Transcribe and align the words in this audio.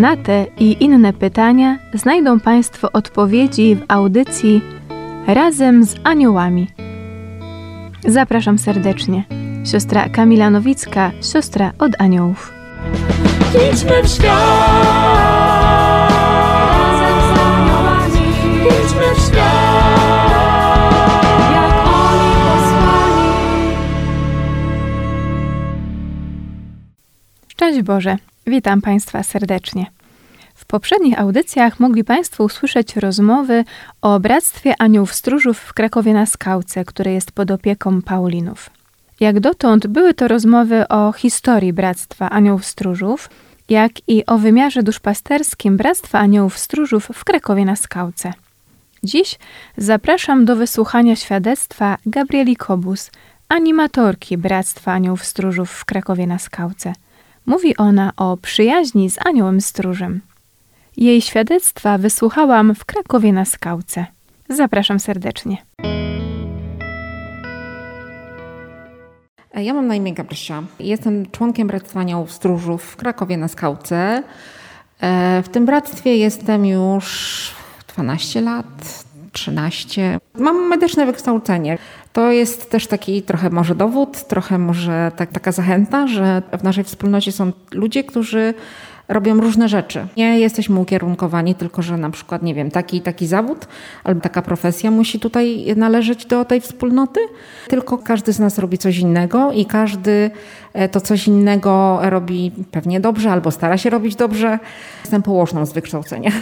Na 0.00 0.16
te 0.16 0.46
i 0.58 0.84
inne 0.84 1.12
pytania 1.12 1.78
znajdą 1.94 2.40
Państwo 2.40 2.92
odpowiedzi 2.92 3.76
w 3.76 3.84
audycji 3.88 4.62
Razem 5.26 5.84
z 5.84 5.96
Aniołami. 6.04 6.68
Zapraszam 8.04 8.58
serdecznie. 8.58 9.24
Siostra 9.64 10.08
Kamila 10.08 10.50
Nowicka, 10.50 11.10
siostra 11.32 11.72
od 11.78 11.92
aniołów. 11.98 12.52
Idźmy 13.72 14.02
w 14.02 14.08
świat. 14.08 14.38
Razem 16.78 17.20
z 17.20 17.38
aniołami, 17.38 18.28
Idźmy 18.66 19.14
w 19.16 19.20
świat. 19.26 20.30
jak 21.52 21.86
oni 21.86 22.34
posłani. 22.46 23.76
Szczęść 27.48 27.82
Boże, 27.82 28.16
witam 28.46 28.80
Państwa 28.80 29.22
serdecznie. 29.22 29.99
W 30.60 30.64
poprzednich 30.64 31.20
audycjach 31.20 31.80
mogli 31.80 32.04
Państwo 32.04 32.44
usłyszeć 32.44 32.96
rozmowy 32.96 33.64
o 34.02 34.20
Bractwie 34.20 34.74
Aniołów 34.78 35.14
Stróżów 35.14 35.58
w 35.58 35.72
Krakowie 35.72 36.14
na 36.14 36.26
Skałce, 36.26 36.84
które 36.84 37.12
jest 37.12 37.32
pod 37.32 37.50
opieką 37.50 38.02
Paulinów. 38.02 38.70
Jak 39.20 39.40
dotąd 39.40 39.86
były 39.86 40.14
to 40.14 40.28
rozmowy 40.28 40.88
o 40.88 41.12
historii 41.12 41.72
Bractwa 41.72 42.30
Aniołów 42.30 42.64
Stróżów, 42.64 43.30
jak 43.68 43.92
i 44.08 44.26
o 44.26 44.38
wymiarze 44.38 44.82
duszpasterskim 44.82 45.76
Bractwa 45.76 46.18
Aniołów 46.18 46.58
Stróżów 46.58 47.08
w 47.14 47.24
Krakowie 47.24 47.64
na 47.64 47.76
Skałce. 47.76 48.32
Dziś 49.02 49.38
zapraszam 49.76 50.44
do 50.44 50.56
wysłuchania 50.56 51.16
świadectwa 51.16 51.96
Gabrieli 52.06 52.56
Kobus, 52.56 53.10
animatorki 53.48 54.38
Bractwa 54.38 54.92
Aniołów 54.92 55.24
Stróżów 55.24 55.70
w 55.70 55.84
Krakowie 55.84 56.26
na 56.26 56.38
Skałce. 56.38 56.92
Mówi 57.46 57.76
ona 57.76 58.12
o 58.16 58.36
przyjaźni 58.36 59.10
z 59.10 59.26
aniołem 59.26 59.60
stróżem. 59.60 60.20
Jej 61.00 61.20
świadectwa 61.22 61.98
wysłuchałam 61.98 62.74
w 62.74 62.84
Krakowie 62.84 63.32
na 63.32 63.44
Skałce. 63.44 64.06
Zapraszam 64.48 65.00
serdecznie. 65.00 65.56
Ja 69.54 69.74
mam 69.74 69.86
na 69.86 69.94
imię 69.94 70.14
Gabrysia. 70.14 70.62
Jestem 70.80 71.30
członkiem 71.30 71.68
Bractwa 71.68 72.00
Aniołów 72.00 72.38
w 72.78 72.96
Krakowie 72.96 73.36
na 73.36 73.48
Skałce. 73.48 74.22
E, 75.00 75.42
W 75.42 75.48
tym 75.48 75.66
bractwie 75.66 76.16
jestem 76.16 76.66
już 76.66 77.50
12 77.94 78.40
lat, 78.40 79.04
13. 79.32 80.18
Mam 80.34 80.68
medyczne 80.68 81.06
wykształcenie. 81.06 81.78
To 82.12 82.30
jest 82.30 82.70
też 82.70 82.86
taki 82.86 83.22
trochę 83.22 83.50
może 83.50 83.74
dowód, 83.74 84.24
trochę 84.28 84.58
może 84.58 85.12
tak, 85.16 85.32
taka 85.32 85.52
zachęta, 85.52 86.06
że 86.06 86.42
w 86.58 86.62
naszej 86.62 86.84
wspólnocie 86.84 87.32
są 87.32 87.52
ludzie, 87.72 88.04
którzy 88.04 88.54
robią 89.10 89.40
różne 89.40 89.68
rzeczy. 89.68 90.06
Nie 90.16 90.40
jesteśmy 90.40 90.80
ukierunkowani 90.80 91.54
tylko, 91.54 91.82
że 91.82 91.96
na 91.96 92.10
przykład, 92.10 92.42
nie 92.42 92.54
wiem, 92.54 92.70
taki 92.70 92.96
i 92.96 93.00
taki 93.00 93.26
zawód 93.26 93.66
albo 94.04 94.20
taka 94.20 94.42
profesja 94.42 94.90
musi 94.90 95.20
tutaj 95.20 95.74
należeć 95.76 96.26
do 96.26 96.44
tej 96.44 96.60
wspólnoty, 96.60 97.20
tylko 97.68 97.98
każdy 97.98 98.32
z 98.32 98.38
nas 98.38 98.58
robi 98.58 98.78
coś 98.78 98.98
innego 98.98 99.52
i 99.52 99.66
każdy 99.66 100.30
e, 100.72 100.88
to 100.88 101.00
coś 101.00 101.26
innego 101.26 101.98
robi 102.02 102.52
pewnie 102.70 103.00
dobrze 103.00 103.30
albo 103.30 103.50
stara 103.50 103.78
się 103.78 103.90
robić 103.90 104.16
dobrze. 104.16 104.58
Jestem 105.00 105.22
położną 105.22 105.66
z 105.66 105.72
wykształcenia 105.72 106.30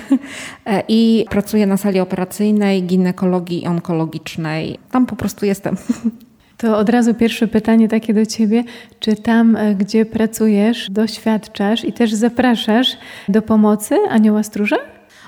E, 0.67 0.83
i 0.89 1.25
pracuję 1.31 1.67
na 1.67 1.77
sali 1.77 2.01
operacyjnej, 2.01 2.83
ginekologii 2.83 3.67
onkologicznej. 3.67 4.79
Tam 4.91 5.07
po 5.07 5.17
prostu 5.17 5.47
jestem. 5.47 5.77
To 6.59 6.79
od 6.79 6.89
razu 6.89 7.15
pierwsze 7.15 7.49
pytanie 7.49 7.89
takie 7.89 8.15
do 8.15 8.27
ciebie. 8.27 8.65
Czy 9.01 9.17
tam, 9.17 9.57
e, 9.57 9.75
gdzie 9.75 10.07
pracujesz, 10.07 10.91
doświadczasz 10.91 11.85
i 11.85 11.93
też 11.93 12.13
zapraszasz 12.13 12.97
do 13.29 13.43
pomocy 13.43 13.97
anioła 14.11 14.43
stróża? 14.43 14.77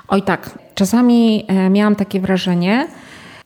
Oj 0.08 0.22
tak, 0.22 0.58
czasami 0.74 1.44
e, 1.48 1.70
miałam 1.70 1.96
takie 1.96 2.20
wrażenie, 2.20 2.86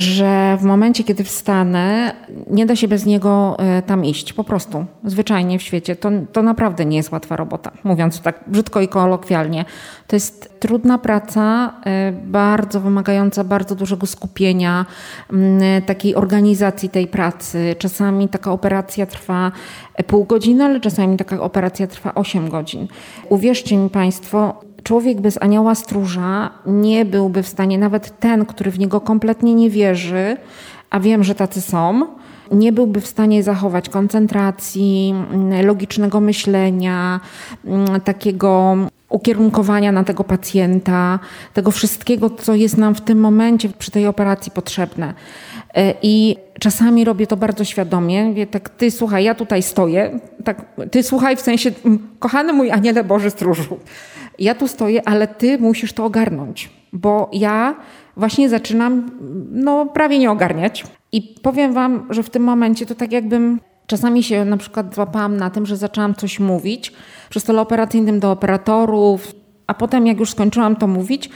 że 0.05 0.57
w 0.61 0.63
momencie, 0.63 1.05
kiedy 1.05 1.25
wstanę, 1.25 2.15
nie 2.51 2.67
da 2.67 2.77
się 2.77 2.89
bez 2.89 3.07
niego 3.07 3.57
e, 3.59 3.83
tam 3.83 4.05
iść. 4.05 4.33
Po 4.33 4.45
prostu, 4.45 4.85
zwyczajnie 5.05 5.59
w 5.59 5.63
świecie. 5.63 5.97
To, 5.97 6.11
to 6.33 6.43
naprawdę 6.43 6.85
nie 6.85 6.97
jest 6.97 7.13
łatwa 7.13 7.37
robota, 7.37 7.71
mówiąc 7.85 8.21
tak 8.21 8.45
brzydko 8.47 8.81
i 8.81 8.89
kolokwialnie. 8.89 9.65
To 10.07 10.17
jest 10.17 10.61
trudna 10.61 10.99
praca, 10.99 11.75
e, 11.87 12.13
bardzo 12.13 12.81
wymagająca 12.81 13.45
bardzo 13.45 13.75
dużego 13.75 14.07
skupienia, 14.07 14.87
takiej 15.87 16.15
organizacji 16.15 16.89
tej 16.89 17.07
pracy. 17.07 17.77
Czasami 17.79 18.29
taka 18.29 18.53
operacja 18.53 19.07
trwa 19.07 19.53
e, 19.95 20.03
pół 20.03 20.25
godziny, 20.25 20.65
ale 20.65 20.81
czasami 20.81 21.17
taka 21.17 21.41
operacja 21.41 21.87
trwa 21.87 22.15
8 22.15 22.49
godzin. 22.49 22.89
Uwierzcie 23.29 23.77
mi 23.77 23.91
Państwo, 23.91 24.61
Człowiek 24.85 25.21
bez 25.21 25.43
anioła 25.43 25.75
stróża 25.75 26.51
nie 26.67 27.05
byłby 27.05 27.43
w 27.43 27.49
stanie, 27.49 27.79
nawet 27.79 28.21
ten, 28.21 28.47
który 28.47 28.71
w 28.71 28.79
niego 28.79 29.01
kompletnie 29.01 29.55
nie 29.55 29.71
wierzy, 29.71 30.37
a 30.91 31.01
wiem, 31.01 31.25
że 31.25 31.35
tacy 31.35 31.61
są, 31.61 32.07
nie 32.53 32.73
byłby 32.73 33.01
w 33.01 33.07
stanie 33.07 33.43
zachować 33.43 33.89
koncentracji, 33.89 35.15
mm, 35.33 35.67
logicznego 35.67 36.21
myślenia, 36.21 37.21
mm, 37.65 38.01
takiego 38.01 38.77
ukierunkowania 39.09 39.93
na 39.93 40.05
tego 40.05 40.25
pacjenta, 40.25 41.19
tego 41.55 41.71
wszystkiego, 41.71 42.31
co 42.31 42.55
jest 42.55 42.79
nam 42.79 42.95
w 42.95 43.01
tym 43.01 43.21
momencie 43.21 43.69
przy 43.69 43.91
tej 43.91 44.07
operacji 44.07 44.53
potrzebne. 44.53 45.15
E, 45.75 45.95
I 46.03 46.37
czasami 46.61 47.05
robię 47.05 47.27
to 47.27 47.37
bardzo 47.37 47.65
świadomie. 47.65 48.25
Mówię 48.25 48.47
tak, 48.47 48.69
ty 48.69 48.91
słuchaj, 48.91 49.25
ja 49.25 49.35
tutaj 49.35 49.63
stoję, 49.63 50.21
tak, 50.45 50.65
ty 50.91 51.03
słuchaj 51.03 51.37
w 51.37 51.41
sensie, 51.41 51.73
kochany 52.19 52.53
mój 52.53 52.71
aniele 52.71 53.05
Boży 53.05 53.31
stróżu, 53.31 53.79
ja 54.39 54.55
tu 54.55 54.69
stoję, 54.69 55.09
ale 55.09 55.29
ty 55.29 55.59
musisz 55.59 55.93
to 55.93 56.05
ogarnąć, 56.05 56.71
bo 56.93 57.31
ja 57.33 57.75
właśnie 58.17 58.49
zaczynam 58.49 59.11
no, 59.51 59.87
prawie 59.87 60.19
nie 60.19 60.31
ogarniać. 60.31 60.85
I 61.15 61.23
powiem 61.23 61.73
wam, 61.73 62.07
że 62.11 62.23
w 62.23 62.31
tym 62.31 62.43
momencie 62.43 62.87
to 62.87 62.95
tak 62.95 63.13
jakbym 63.13 63.61
czasami 63.87 64.23
się 64.23 64.45
na 64.45 64.57
przykład 64.57 64.95
złapałam 64.95 65.37
na 65.37 65.51
tym, 65.51 65.67
że 65.67 65.77
zaczęłam 65.77 66.15
coś 66.15 66.41
mówić 66.41 66.93
przy 67.31 67.41
stole 67.41 67.61
operacyjnym 67.61 68.21
do 68.21 68.31
operatorów, 68.31 69.35
a 69.67 69.75
potem 69.75 70.07
jak 70.07 70.21
już 70.21 70.31
skończyłam 70.31 70.77
to 70.77 70.87
mówić, 70.87 71.31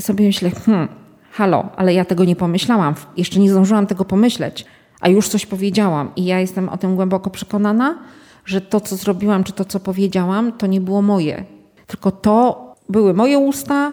sobie 0.00 0.26
myślę, 0.26 0.50
hmm, 0.50 0.88
halo, 1.32 1.68
ale 1.76 1.94
ja 1.94 2.04
tego 2.04 2.24
nie 2.24 2.36
pomyślałam, 2.36 2.94
jeszcze 3.16 3.40
nie 3.40 3.50
zdążyłam 3.50 3.86
tego 3.86 4.04
pomyśleć, 4.04 4.66
a 5.00 5.08
już 5.08 5.28
coś 5.28 5.46
powiedziałam. 5.46 6.10
I 6.16 6.24
ja 6.24 6.40
jestem 6.40 6.68
o 6.68 6.76
tym 6.76 6.96
głęboko 6.96 7.30
przekonana, 7.30 7.98
że 8.44 8.60
to, 8.60 8.80
co 8.80 8.96
zrobiłam, 8.96 9.44
czy 9.44 9.52
to, 9.52 9.64
co 9.64 9.80
powiedziałam, 9.80 10.52
to 10.52 10.66
nie 10.66 10.80
było 10.80 11.02
moje. 11.02 11.44
Tylko 11.86 12.10
to 12.10 12.66
były 12.88 13.14
moje 13.14 13.38
usta, 13.38 13.92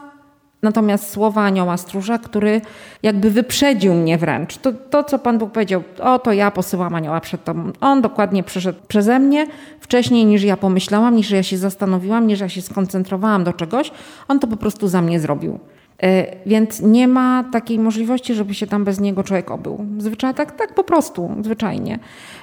natomiast 0.68 1.10
słowa 1.10 1.42
anioła 1.42 1.78
stróża, 1.78 2.18
który 2.18 2.62
jakby 3.04 3.32
wyprzedził 3.32 3.94
mnie 3.94 4.18
wręcz. 4.18 4.58
To, 4.58 4.74
to, 4.74 5.04
co 5.04 5.20
Pan 5.20 5.38
Bóg 5.38 5.52
powiedział, 5.52 5.84
o 6.00 6.20
to 6.20 6.34
ja 6.34 6.52
posyłam 6.52 6.96
anioła 6.96 7.22
przed 7.22 7.44
Tobą. 7.44 7.72
On 7.82 8.02
dokładnie 8.02 8.44
przeszedł 8.44 8.80
przeze 8.88 9.20
mnie 9.20 9.48
wcześniej 9.80 10.26
niż 10.26 10.44
ja 10.44 10.58
pomyślałam, 10.58 11.16
niż 11.16 11.32
ja 11.32 11.44
się 11.44 11.58
zastanowiłam, 11.58 12.28
niż 12.28 12.40
ja 12.40 12.50
się 12.50 12.62
skoncentrowałam 12.62 13.44
do 13.44 13.54
czegoś. 13.54 13.92
On 14.28 14.40
to 14.40 14.48
po 14.48 14.58
prostu 14.58 14.88
za 14.88 15.02
mnie 15.02 15.20
zrobił. 15.20 15.60
E, 16.04 16.26
Więc 16.46 16.82
nie 16.82 17.08
ma 17.08 17.44
takiej 17.52 17.80
możliwości, 17.80 18.34
żeby 18.34 18.54
się 18.54 18.68
tam 18.68 18.84
bez 18.84 19.00
niego 19.00 19.24
człowiek 19.24 19.52
obył. 19.52 19.86
Zwyczajnie 19.98 20.34
tak, 20.34 20.52
tak 20.52 20.74
po 20.74 20.84
prostu, 20.84 21.32
zwyczajnie. 21.42 22.00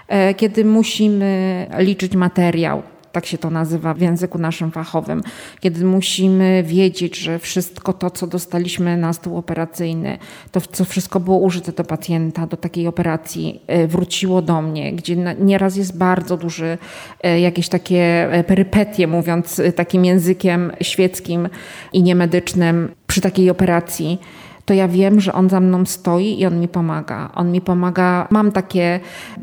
E, 0.09 0.35
Kiedy 0.35 0.65
musimy 0.65 1.67
liczyć 1.79 2.17
materiał, 2.17 2.83
tak 3.15 3.27
się 3.27 3.39
to 3.39 3.51
nazywa 3.51 3.95
w 3.95 4.01
języku 4.01 4.39
naszym 4.39 4.71
fachowym, 4.71 5.23
kiedy 5.61 5.85
musimy 5.85 6.63
wiedzieć, 6.67 7.19
że 7.19 7.39
wszystko 7.39 7.93
to, 7.93 8.11
co 8.11 8.27
dostaliśmy 8.27 8.97
na 8.97 9.13
stół 9.13 9.37
operacyjny, 9.37 10.19
to 10.53 10.61
co 10.61 10.85
wszystko 10.85 11.21
było 11.21 11.39
użyte 11.39 11.73
do 11.73 11.85
pacjenta, 11.85 12.47
do 12.47 12.57
takiej 12.57 12.87
operacji, 12.87 13.61
e, 13.67 13.87
wróciło 13.87 14.43
do 14.43 14.63
mnie, 14.63 14.93
gdzie 14.93 15.17
nieraz 15.39 15.77
jest 15.77 15.99
bardzo 15.99 16.37
duży, 16.37 16.79
e, 17.23 17.41
jakieś 17.41 17.69
takie 17.69 18.33
e, 18.33 18.45
perypetie, 18.45 19.07
mówiąc 19.07 19.61
takim 19.77 20.05
językiem 20.05 20.73
świeckim 20.81 21.49
i 21.93 22.03
niemedycznym 22.03 22.95
przy 23.07 23.21
takiej 23.21 23.51
operacji 23.51 24.19
to 24.65 24.75
ja 24.75 24.89
wiem, 24.89 25.21
że 25.21 25.33
on 25.33 25.49
za 25.49 25.61
mną 25.61 25.87
stoi 25.87 26.41
i 26.41 26.47
on 26.47 26.61
mi 26.61 26.69
pomaga. 26.69 27.31
On 27.35 27.53
mi 27.53 27.61
pomaga. 27.61 28.29
Mam 28.31 28.53
takie 28.53 29.01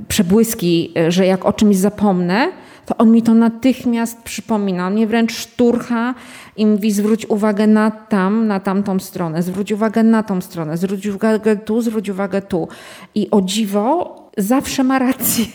przebłyski, 0.07 0.93
że 1.07 1.25
jak 1.25 1.45
o 1.45 1.53
czymś 1.53 1.77
zapomnę, 1.77 2.51
to 2.91 2.97
on 2.97 3.11
mi 3.11 3.21
to 3.21 3.33
natychmiast 3.33 4.21
przypomina. 4.21 4.87
On 4.87 4.93
mnie 4.93 5.07
wręcz 5.07 5.31
szturcha 5.31 6.13
i 6.57 6.65
mówi 6.65 6.91
zwróć 6.91 7.25
uwagę 7.25 7.67
na 7.67 7.91
tam, 7.91 8.47
na 8.47 8.59
tamtą 8.59 8.99
stronę, 8.99 9.43
zwróć 9.43 9.71
uwagę 9.71 10.03
na 10.03 10.23
tą 10.23 10.41
stronę, 10.41 10.77
zwróć 10.77 11.07
uwagę 11.07 11.55
tu, 11.55 11.81
zwróć 11.81 12.09
uwagę 12.09 12.41
tu. 12.41 12.67
I 13.15 13.31
o 13.31 13.41
dziwo 13.41 14.15
zawsze 14.37 14.83
ma 14.83 14.99
rację. 14.99 15.45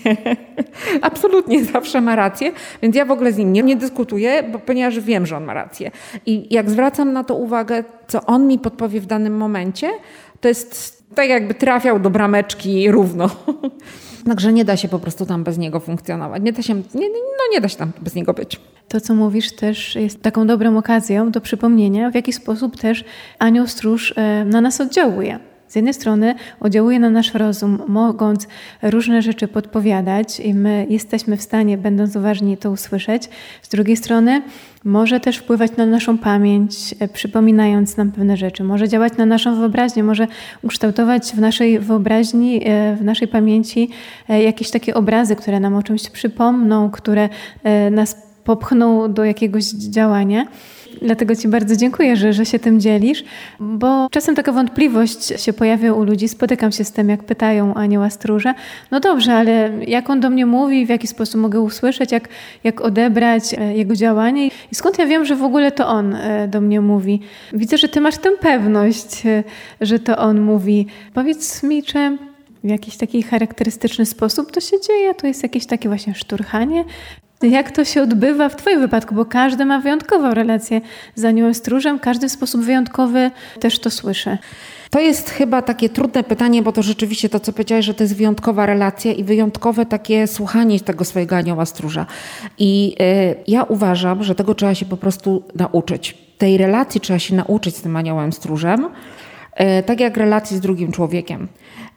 Absolutnie 1.02 1.64
zawsze 1.64 2.00
ma 2.00 2.16
rację, 2.16 2.52
więc 2.82 2.96
ja 2.96 3.04
w 3.04 3.10
ogóle 3.10 3.32
z 3.32 3.36
nim 3.36 3.52
nie, 3.52 3.62
nie 3.62 3.76
dyskutuję, 3.76 4.42
bo, 4.42 4.58
ponieważ 4.58 5.00
wiem, 5.00 5.26
że 5.26 5.36
on 5.36 5.44
ma 5.44 5.54
rację. 5.54 5.90
I 6.26 6.54
jak 6.54 6.70
zwracam 6.70 7.12
na 7.12 7.24
to 7.24 7.34
uwagę, 7.34 7.84
co 8.08 8.26
on 8.26 8.46
mi 8.46 8.58
podpowie 8.58 9.00
w 9.00 9.06
danym 9.06 9.36
momencie, 9.36 9.90
to 10.40 10.48
jest 10.48 11.04
tak 11.14 11.28
jakby 11.28 11.54
trafiał 11.54 12.00
do 12.00 12.10
brameczki 12.10 12.90
równo. 12.90 13.30
Także 14.26 14.52
nie 14.52 14.64
da 14.64 14.76
się 14.76 14.88
po 14.88 14.98
prostu 14.98 15.26
tam 15.26 15.44
bez 15.44 15.58
niego 15.58 15.80
funkcjonować. 15.80 16.42
Nie 16.42 16.52
da 16.52 16.62
się, 16.62 16.74
nie, 16.74 17.08
no 17.12 17.52
nie 17.52 17.60
da 17.60 17.68
się 17.68 17.76
tam 17.76 17.92
bez 18.00 18.14
niego 18.14 18.34
być. 18.34 18.60
To, 18.88 19.00
co 19.00 19.14
mówisz, 19.14 19.52
też 19.52 19.94
jest 19.94 20.22
taką 20.22 20.46
dobrą 20.46 20.78
okazją 20.78 21.30
do 21.30 21.40
przypomnienia, 21.40 22.10
w 22.10 22.14
jaki 22.14 22.32
sposób 22.32 22.76
też 22.76 23.04
anioł 23.38 23.66
stróż 23.66 24.14
e, 24.16 24.44
na 24.44 24.60
nas 24.60 24.80
oddziałuje. 24.80 25.38
Z 25.68 25.76
jednej 25.76 25.94
strony 25.94 26.34
oddziałuje 26.60 27.00
na 27.00 27.10
nasz 27.10 27.34
rozum, 27.34 27.82
mogąc 27.88 28.48
różne 28.82 29.22
rzeczy 29.22 29.48
podpowiadać, 29.48 30.40
i 30.40 30.54
my 30.54 30.86
jesteśmy 30.90 31.36
w 31.36 31.42
stanie, 31.42 31.78
będąc 31.78 32.16
uważni, 32.16 32.56
to 32.56 32.70
usłyszeć. 32.70 33.28
Z 33.62 33.68
drugiej 33.68 33.96
strony 33.96 34.42
może 34.84 35.20
też 35.20 35.36
wpływać 35.36 35.76
na 35.76 35.86
naszą 35.86 36.18
pamięć, 36.18 36.94
e, 37.00 37.08
przypominając 37.08 37.96
nam 37.96 38.12
pewne 38.12 38.36
rzeczy. 38.36 38.64
Może 38.64 38.88
działać 38.88 39.16
na 39.16 39.26
naszą 39.26 39.60
wyobraźnię, 39.60 40.02
może 40.02 40.26
ukształtować 40.62 41.32
w 41.32 41.38
naszej 41.40 41.78
wyobraźni, 41.78 42.60
e, 42.64 42.96
w 42.96 43.04
naszej 43.04 43.28
pamięci 43.28 43.88
e, 44.28 44.42
jakieś 44.42 44.70
takie 44.70 44.94
obrazy, 44.94 45.36
które 45.36 45.60
nam 45.60 45.74
o 45.74 45.82
czymś 45.82 46.10
przypomną, 46.10 46.90
które 46.90 47.28
nas 47.90 48.16
popchną 48.44 49.12
do 49.12 49.24
jakiegoś 49.24 49.64
działania. 49.64 50.46
Dlatego 51.02 51.36
Ci 51.36 51.48
bardzo 51.48 51.76
dziękuję, 51.76 52.16
że, 52.16 52.32
że 52.32 52.46
się 52.46 52.58
tym 52.58 52.80
dzielisz, 52.80 53.24
bo 53.60 54.08
czasem 54.10 54.34
taka 54.34 54.52
wątpliwość 54.52 55.42
się 55.42 55.52
pojawia 55.52 55.92
u 55.92 56.04
ludzi. 56.04 56.28
Spotykam 56.28 56.72
się 56.72 56.84
z 56.84 56.92
tym, 56.92 57.08
jak 57.08 57.24
pytają 57.24 57.74
anioła 57.74 58.10
stróża, 58.10 58.54
no 58.90 59.00
dobrze, 59.00 59.34
ale 59.34 59.70
jak 59.86 60.10
on 60.10 60.20
do 60.20 60.30
mnie 60.30 60.46
mówi, 60.46 60.86
w 60.86 60.88
jaki 60.88 61.06
sposób 61.06 61.40
mogę 61.40 61.60
usłyszeć, 61.60 62.12
jak, 62.12 62.28
jak 62.64 62.80
odebrać 62.80 63.54
e, 63.54 63.76
jego 63.76 63.94
działanie 63.94 64.46
i 64.46 64.74
skąd 64.74 64.98
ja 64.98 65.06
wiem, 65.06 65.24
że 65.24 65.36
w 65.36 65.42
ogóle 65.42 65.72
to 65.72 65.88
on 65.88 66.14
e, 66.14 66.48
do 66.48 66.60
mnie 66.60 66.80
mówi. 66.80 67.20
Widzę, 67.52 67.78
że 67.78 67.88
Ty 67.88 68.00
masz 68.00 68.18
tę 68.18 68.30
pewność, 68.40 69.26
e, 69.26 69.44
że 69.80 69.98
to 69.98 70.18
on 70.18 70.40
mówi. 70.40 70.86
Powiedz 71.14 71.62
mi, 71.62 71.82
czy 71.82 72.18
w 72.64 72.68
jakiś 72.68 72.96
taki 72.96 73.22
charakterystyczny 73.22 74.06
sposób 74.06 74.52
to 74.52 74.60
się 74.60 74.80
dzieje? 74.80 75.14
To 75.14 75.26
jest 75.26 75.42
jakieś 75.42 75.66
takie 75.66 75.88
właśnie 75.88 76.14
szturchanie? 76.14 76.84
Jak 77.42 77.70
to 77.70 77.84
się 77.84 78.02
odbywa 78.02 78.48
w 78.48 78.56
Twoim 78.56 78.80
wypadku? 78.80 79.14
Bo 79.14 79.24
każdy 79.24 79.64
ma 79.64 79.80
wyjątkową 79.80 80.34
relację 80.34 80.80
z 81.14 81.24
aniołem 81.24 81.54
stróżem, 81.54 81.98
każdy 81.98 82.28
w 82.28 82.32
sposób 82.32 82.60
wyjątkowy 82.60 83.30
też 83.60 83.78
to 83.78 83.90
słyszy. 83.90 84.38
To 84.90 85.00
jest 85.00 85.30
chyba 85.30 85.62
takie 85.62 85.88
trudne 85.88 86.24
pytanie, 86.24 86.62
bo 86.62 86.72
to 86.72 86.82
rzeczywiście 86.82 87.28
to, 87.28 87.40
co 87.40 87.52
powiedziałeś, 87.52 87.84
że 87.84 87.94
to 87.94 88.04
jest 88.04 88.16
wyjątkowa 88.16 88.66
relacja 88.66 89.12
i 89.12 89.24
wyjątkowe 89.24 89.86
takie 89.86 90.26
słuchanie 90.26 90.80
tego 90.80 91.04
swojego 91.04 91.36
anioła 91.36 91.66
stróża. 91.66 92.06
I 92.58 92.96
y, 93.00 93.34
ja 93.46 93.62
uważam, 93.62 94.24
że 94.24 94.34
tego 94.34 94.54
trzeba 94.54 94.74
się 94.74 94.86
po 94.86 94.96
prostu 94.96 95.42
nauczyć. 95.54 96.18
Tej 96.38 96.58
relacji 96.58 97.00
trzeba 97.00 97.18
się 97.18 97.34
nauczyć 97.34 97.76
z 97.76 97.82
tym 97.82 97.96
aniołem 97.96 98.32
stróżem, 98.32 98.84
y, 98.84 99.82
tak 99.82 100.00
jak 100.00 100.16
relacji 100.16 100.56
z 100.56 100.60
drugim 100.60 100.92
człowiekiem. 100.92 101.48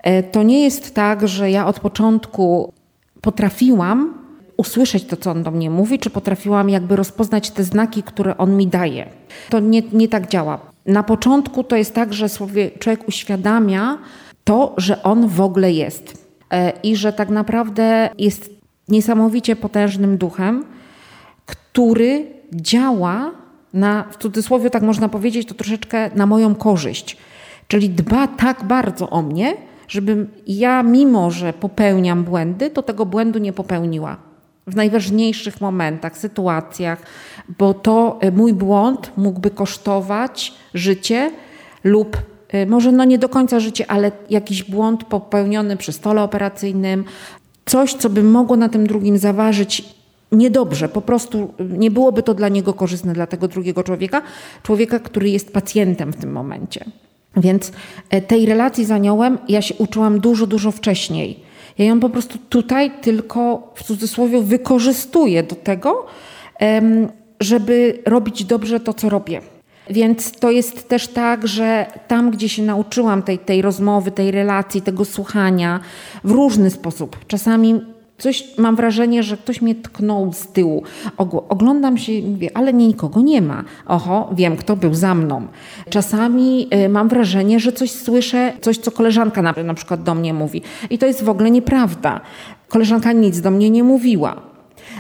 Y, 0.08 0.24
to 0.32 0.44
nie 0.44 0.64
jest 0.64 0.96
tak, 0.96 1.28
że 1.28 1.52
ja 1.52 1.68
od 1.68 1.80
początku 1.80 2.74
potrafiłam 3.22 4.19
usłyszeć 4.60 5.06
to, 5.06 5.18
co 5.18 5.32
on 5.32 5.44
do 5.44 5.52
mnie 5.52 5.70
mówi, 5.70 6.00
czy 6.00 6.10
potrafiłam 6.10 6.70
jakby 6.70 6.96
rozpoznać 6.96 7.52
te 7.52 7.64
znaki, 7.64 8.04
które 8.04 8.38
on 8.38 8.58
mi 8.58 8.68
daje. 8.68 9.10
To 9.50 9.60
nie, 9.60 9.82
nie 9.94 10.08
tak 10.08 10.28
działa. 10.28 10.60
Na 10.86 11.04
początku 11.04 11.64
to 11.64 11.76
jest 11.76 11.94
tak, 11.94 12.14
że 12.14 12.30
sobie 12.30 12.72
człowiek 12.72 13.08
uświadamia 13.08 13.98
to, 14.44 14.74
że 14.78 15.04
on 15.04 15.28
w 15.28 15.42
ogóle 15.42 15.72
jest 15.72 16.28
e, 16.52 16.74
i 16.84 16.96
że 16.96 17.14
tak 17.14 17.30
naprawdę 17.30 18.10
jest 18.18 18.50
niesamowicie 18.88 19.56
potężnym 19.56 20.18
duchem, 20.18 20.66
który 21.46 22.26
działa 22.54 23.32
na, 23.74 24.06
w 24.12 24.18
cudzysłowie 24.18 24.70
tak 24.70 24.84
można 24.84 25.10
powiedzieć, 25.10 25.48
to 25.48 25.54
troszeczkę 25.54 26.10
na 26.16 26.26
moją 26.26 26.56
korzyść. 26.56 27.18
Czyli 27.68 27.90
dba 27.90 28.28
tak 28.28 28.64
bardzo 28.64 29.10
o 29.10 29.22
mnie, 29.22 29.54
żebym 29.88 30.28
ja, 30.48 30.84
mimo 30.84 31.32
że 31.32 31.54
popełniam 31.54 32.24
błędy, 32.24 32.70
to 32.70 32.84
tego 32.84 33.06
błędu 33.06 33.40
nie 33.40 33.54
popełniła 33.54 34.29
w 34.70 34.76
najważniejszych 34.76 35.62
momentach, 35.62 36.18
sytuacjach, 36.18 37.02
bo 37.58 37.74
to 37.74 38.18
e, 38.22 38.32
mój 38.32 38.54
błąd 38.54 39.12
mógłby 39.18 39.50
kosztować 39.50 40.54
życie 40.74 41.32
lub 41.84 42.18
e, 42.50 42.66
może 42.66 42.92
no 42.92 43.06
nie 43.06 43.18
do 43.18 43.30
końca 43.30 43.60
życie, 43.60 43.92
ale 43.92 44.12
jakiś 44.30 44.64
błąd 44.64 45.04
popełniony 45.04 45.78
przy 45.78 45.92
stole 45.92 46.24
operacyjnym, 46.24 47.06
coś, 47.66 47.94
co 47.94 48.10
by 48.10 48.24
mogło 48.24 48.56
na 48.56 48.70
tym 48.70 48.88
drugim 48.88 49.18
zaważyć 49.18 49.84
niedobrze, 50.32 50.90
po 50.90 51.02
prostu 51.02 51.54
nie 51.60 51.92
byłoby 51.92 52.24
to 52.24 52.34
dla 52.34 52.50
niego 52.50 52.74
korzystne, 52.74 53.14
dla 53.14 53.28
tego 53.28 53.48
drugiego 53.48 53.84
człowieka, 53.84 54.22
człowieka, 54.64 55.00
który 55.00 55.30
jest 55.30 55.54
pacjentem 55.54 56.14
w 56.14 56.16
tym 56.16 56.32
momencie. 56.32 56.86
Więc 57.38 57.72
tej 58.28 58.46
relacji 58.46 58.86
z 58.86 58.92
aniołem 58.92 59.38
ja 59.48 59.62
się 59.62 59.76
uczyłam 59.76 60.20
dużo, 60.20 60.48
dużo 60.48 60.72
wcześniej 60.72 61.49
ja 61.80 61.86
ją 61.86 62.00
po 62.00 62.10
prostu 62.10 62.38
tutaj 62.50 62.92
tylko 63.02 63.72
w 63.76 63.84
cudzysłowie 63.84 64.42
wykorzystuję 64.42 65.44
do 65.44 65.56
tego, 65.56 66.06
żeby 67.40 68.00
robić 68.06 68.44
dobrze 68.44 68.80
to, 68.80 68.94
co 68.94 69.10
robię. 69.10 69.42
Więc 69.90 70.32
to 70.32 70.52
jest 70.52 70.90
też 70.90 71.08
tak, 71.08 71.48
że 71.48 71.86
tam, 72.08 72.32
gdzie 72.32 72.50
się 72.50 72.64
nauczyłam 72.64 73.24
tej, 73.24 73.40
tej 73.40 73.62
rozmowy, 73.62 74.12
tej 74.12 74.32
relacji, 74.32 74.82
tego 74.82 75.06
słuchania 75.06 75.80
w 76.24 76.32
różny 76.32 76.70
sposób, 76.70 77.26
czasami 77.28 77.82
Coś 78.20 78.58
mam 78.58 78.76
wrażenie, 78.76 79.24
że 79.24 79.38
ktoś 79.38 79.62
mnie 79.62 79.76
tknął 79.76 80.34
z 80.34 80.48
tyłu. 80.48 80.84
Oglądam 81.50 81.98
się 81.98 82.12
i 82.12 82.24
mówię, 82.24 82.50
ale 82.54 82.74
nikogo 82.74 83.22
nie 83.22 83.42
ma. 83.42 83.64
Oho, 83.86 84.30
wiem, 84.34 84.58
kto 84.58 84.76
był 84.76 84.94
za 84.94 85.16
mną. 85.16 85.48
Czasami 85.90 86.68
y, 86.86 86.90
mam 86.90 87.10
wrażenie, 87.10 87.60
że 87.60 87.72
coś 87.72 87.92
słyszę, 87.92 88.54
coś, 88.62 88.78
co 88.78 88.92
koleżanka 88.92 89.42
na, 89.42 89.54
na 89.64 89.74
przykład 89.74 90.04
do 90.04 90.16
mnie 90.16 90.34
mówi. 90.34 90.62
I 90.90 90.98
to 90.98 91.06
jest 91.06 91.24
w 91.24 91.30
ogóle 91.30 91.52
nieprawda. 91.52 92.22
Koleżanka 92.68 93.12
nic 93.12 93.42
do 93.42 93.52
mnie 93.52 93.70
nie 93.70 93.84
mówiła. 93.84 94.42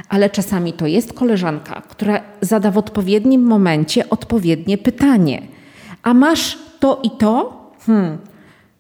Ale 0.10 0.30
czasami 0.30 0.74
to 0.74 0.88
jest 0.88 1.13
koleżanka, 1.13 1.81
która 1.81 2.22
zada 2.42 2.72
w 2.72 2.77
odpowiednim 2.77 3.44
momencie 3.44 4.10
odpowiednie 4.10 4.77
pytanie. 4.77 5.42
A 6.04 6.13
masz 6.13 6.57
to 6.80 7.00
i 7.04 7.12
to? 7.12 7.60
Hmm, 7.86 8.17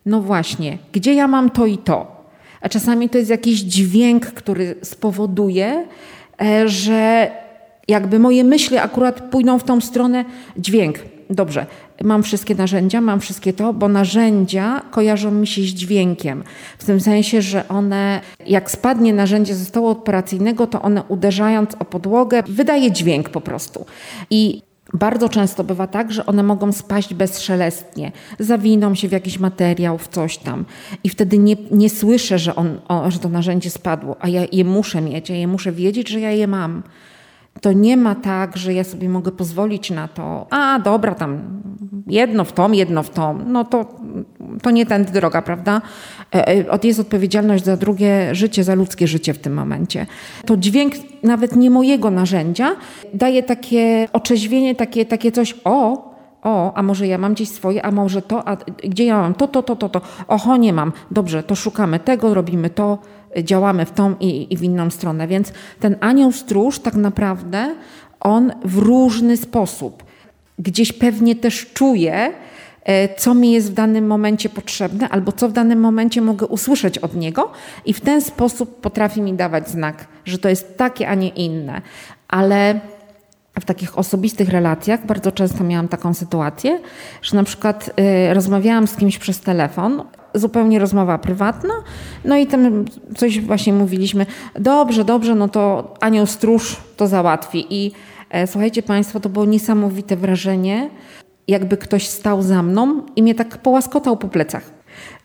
no 0.05 0.21
właśnie, 0.21 0.77
gdzie 0.91 1.13
ja 1.13 1.27
mam 1.27 1.49
to 1.49 1.65
i 1.65 1.77
to? 1.77 2.18
A 2.61 2.69
czasami 2.69 3.09
to 3.09 3.17
jest 3.17 3.29
jakiś 3.29 3.59
dźwięk, 3.59 4.25
który 4.25 4.75
spowoduje, 4.81 5.85
e, 6.41 6.69
że 6.69 7.31
jakby 7.87 8.19
moje 8.19 8.43
myśli 8.43 8.77
akurat 8.77 9.21
pójdą 9.21 9.59
w 9.59 9.63
tą 9.63 9.81
stronę 9.81 10.25
dźwięk. 10.57 10.99
Dobrze, 11.29 11.65
mam 12.03 12.23
wszystkie 12.23 12.55
narzędzia, 12.55 13.01
mam 13.01 13.19
wszystkie 13.19 13.53
to, 13.53 13.73
bo 13.73 13.87
narzędzia 13.87 14.81
kojarzą 14.91 15.31
mi 15.31 15.47
się 15.47 15.61
z 15.61 15.65
dźwiękiem. 15.65 16.43
W 16.77 16.85
tym 16.85 16.99
sensie, 17.01 17.41
że 17.41 17.67
one, 17.67 18.21
jak 18.47 18.71
spadnie 18.71 19.13
narzędzie 19.13 19.55
ze 19.55 19.65
stołu 19.65 19.87
operacyjnego, 19.87 20.67
to 20.67 20.81
one 20.81 21.03
uderzając 21.03 21.75
o 21.79 21.85
podłogę, 21.85 22.43
wydaje 22.47 22.91
dźwięk 22.91 23.29
po 23.29 23.41
prostu. 23.41 23.85
I 24.29 24.61
bardzo 24.93 25.29
często 25.29 25.63
bywa 25.63 25.87
tak, 25.87 26.11
że 26.11 26.25
one 26.25 26.43
mogą 26.43 26.71
spaść 26.71 27.13
bezszelestnie, 27.13 28.11
zawiną 28.39 28.95
się 28.95 29.07
w 29.07 29.11
jakiś 29.11 29.39
materiał, 29.39 29.97
w 29.97 30.07
coś 30.07 30.37
tam. 30.37 30.65
I 31.03 31.09
wtedy 31.09 31.37
nie, 31.37 31.55
nie 31.71 31.89
słyszę, 31.89 32.39
że, 32.39 32.55
on, 32.55 32.79
o, 32.87 33.11
że 33.11 33.19
to 33.19 33.29
narzędzie 33.29 33.69
spadło, 33.69 34.15
a 34.19 34.27
ja 34.27 34.41
je 34.51 34.65
muszę 34.65 35.01
mieć, 35.01 35.29
ja 35.29 35.35
je 35.35 35.47
muszę 35.47 35.71
wiedzieć, 35.71 36.09
że 36.09 36.19
ja 36.19 36.31
je 36.31 36.47
mam 36.47 36.83
to 37.61 37.73
nie 37.73 37.97
ma 37.97 38.15
tak, 38.15 38.57
że 38.57 38.73
ja 38.73 38.83
sobie 38.83 39.09
mogę 39.09 39.31
pozwolić 39.31 39.91
na 39.91 40.07
to, 40.07 40.47
a 40.49 40.79
dobra, 40.79 41.15
tam 41.15 41.61
jedno 42.07 42.43
w 42.45 42.53
tom, 42.53 42.75
jedno 42.75 43.03
w 43.03 43.09
tom, 43.09 43.43
no 43.47 43.65
to, 43.65 43.85
to 44.61 44.71
nie 44.71 44.85
tędy 44.85 45.11
droga, 45.11 45.41
prawda? 45.41 45.81
E, 46.35 46.47
e, 46.47 46.79
jest 46.83 46.99
odpowiedzialność 46.99 47.63
za 47.63 47.77
drugie 47.77 48.35
życie, 48.35 48.63
za 48.63 48.75
ludzkie 48.75 49.07
życie 49.07 49.33
w 49.33 49.39
tym 49.39 49.53
momencie. 49.53 50.05
To 50.45 50.57
dźwięk 50.57 50.93
nawet 51.23 51.55
nie 51.55 51.69
mojego 51.69 52.11
narzędzia 52.11 52.75
daje 53.13 53.43
takie 53.43 54.07
otrzeźwienie, 54.13 54.75
takie, 54.75 55.05
takie 55.05 55.31
coś, 55.31 55.55
o, 55.63 56.09
o, 56.43 56.73
a 56.73 56.83
może 56.83 57.07
ja 57.07 57.17
mam 57.17 57.33
gdzieś 57.33 57.49
swoje, 57.49 57.85
a 57.85 57.91
może 57.91 58.21
to, 58.21 58.47
a 58.47 58.55
gdzie 58.83 59.05
ja 59.05 59.21
mam 59.21 59.33
to, 59.33 59.47
to, 59.47 59.63
to, 59.63 59.75
to, 59.75 59.89
to. 59.89 60.01
Oho, 60.27 60.57
nie 60.57 60.73
mam. 60.73 60.91
Dobrze, 61.11 61.43
to 61.43 61.55
szukamy 61.55 61.99
tego, 61.99 62.33
robimy 62.33 62.69
to, 62.69 62.97
działamy 63.43 63.85
w 63.85 63.91
tą 63.91 64.15
i, 64.19 64.53
i 64.53 64.57
w 64.57 64.63
inną 64.63 64.89
stronę. 64.89 65.27
Więc 65.27 65.53
ten 65.79 65.95
anioł 65.99 66.31
stróż 66.31 66.79
tak 66.79 66.95
naprawdę 66.95 67.75
on 68.19 68.51
w 68.65 68.77
różny 68.77 69.37
sposób 69.37 70.03
gdzieś 70.59 70.93
pewnie 70.93 71.35
też 71.35 71.73
czuje, 71.73 72.33
e, 72.83 73.15
co 73.15 73.33
mi 73.33 73.51
jest 73.51 73.71
w 73.71 73.73
danym 73.73 74.07
momencie 74.07 74.49
potrzebne, 74.49 75.09
albo 75.09 75.31
co 75.31 75.49
w 75.49 75.51
danym 75.51 75.79
momencie 75.79 76.21
mogę 76.21 76.47
usłyszeć 76.47 76.97
od 76.97 77.15
niego, 77.15 77.51
i 77.85 77.93
w 77.93 78.01
ten 78.01 78.21
sposób 78.21 78.81
potrafi 78.81 79.21
mi 79.21 79.33
dawać 79.33 79.69
znak, 79.69 80.07
że 80.25 80.37
to 80.37 80.49
jest 80.49 80.77
takie, 80.77 81.09
a 81.09 81.15
nie 81.15 81.29
inne. 81.29 81.81
Ale 82.27 82.79
w 83.59 83.65
takich 83.65 83.97
osobistych 83.97 84.49
relacjach 84.49 85.05
bardzo 85.05 85.31
często 85.31 85.63
miałam 85.63 85.87
taką 85.87 86.13
sytuację, 86.13 86.79
że 87.21 87.35
na 87.35 87.43
przykład 87.43 87.89
y, 88.29 88.33
rozmawiałam 88.33 88.87
z 88.87 88.95
kimś 88.95 89.17
przez 89.17 89.41
telefon, 89.41 90.03
zupełnie 90.33 90.79
rozmowa 90.79 91.17
prywatna, 91.17 91.73
no 92.25 92.37
i 92.37 92.47
tam 92.47 92.85
coś 93.15 93.39
właśnie 93.39 93.73
mówiliśmy, 93.73 94.25
dobrze, 94.59 95.05
dobrze, 95.05 95.35
no 95.35 95.47
to 95.47 95.93
anioł 95.99 96.25
stróż 96.25 96.77
to 96.97 97.07
załatwi. 97.07 97.65
I 97.69 97.91
e, 98.29 98.47
słuchajcie 98.47 98.83
Państwo, 98.83 99.19
to 99.19 99.29
było 99.29 99.45
niesamowite 99.45 100.15
wrażenie, 100.15 100.89
jakby 101.47 101.77
ktoś 101.77 102.07
stał 102.07 102.41
za 102.41 102.63
mną 102.63 103.01
i 103.15 103.23
mnie 103.23 103.35
tak 103.35 103.57
połaskotał 103.57 104.17
po 104.17 104.27
plecach. 104.27 104.71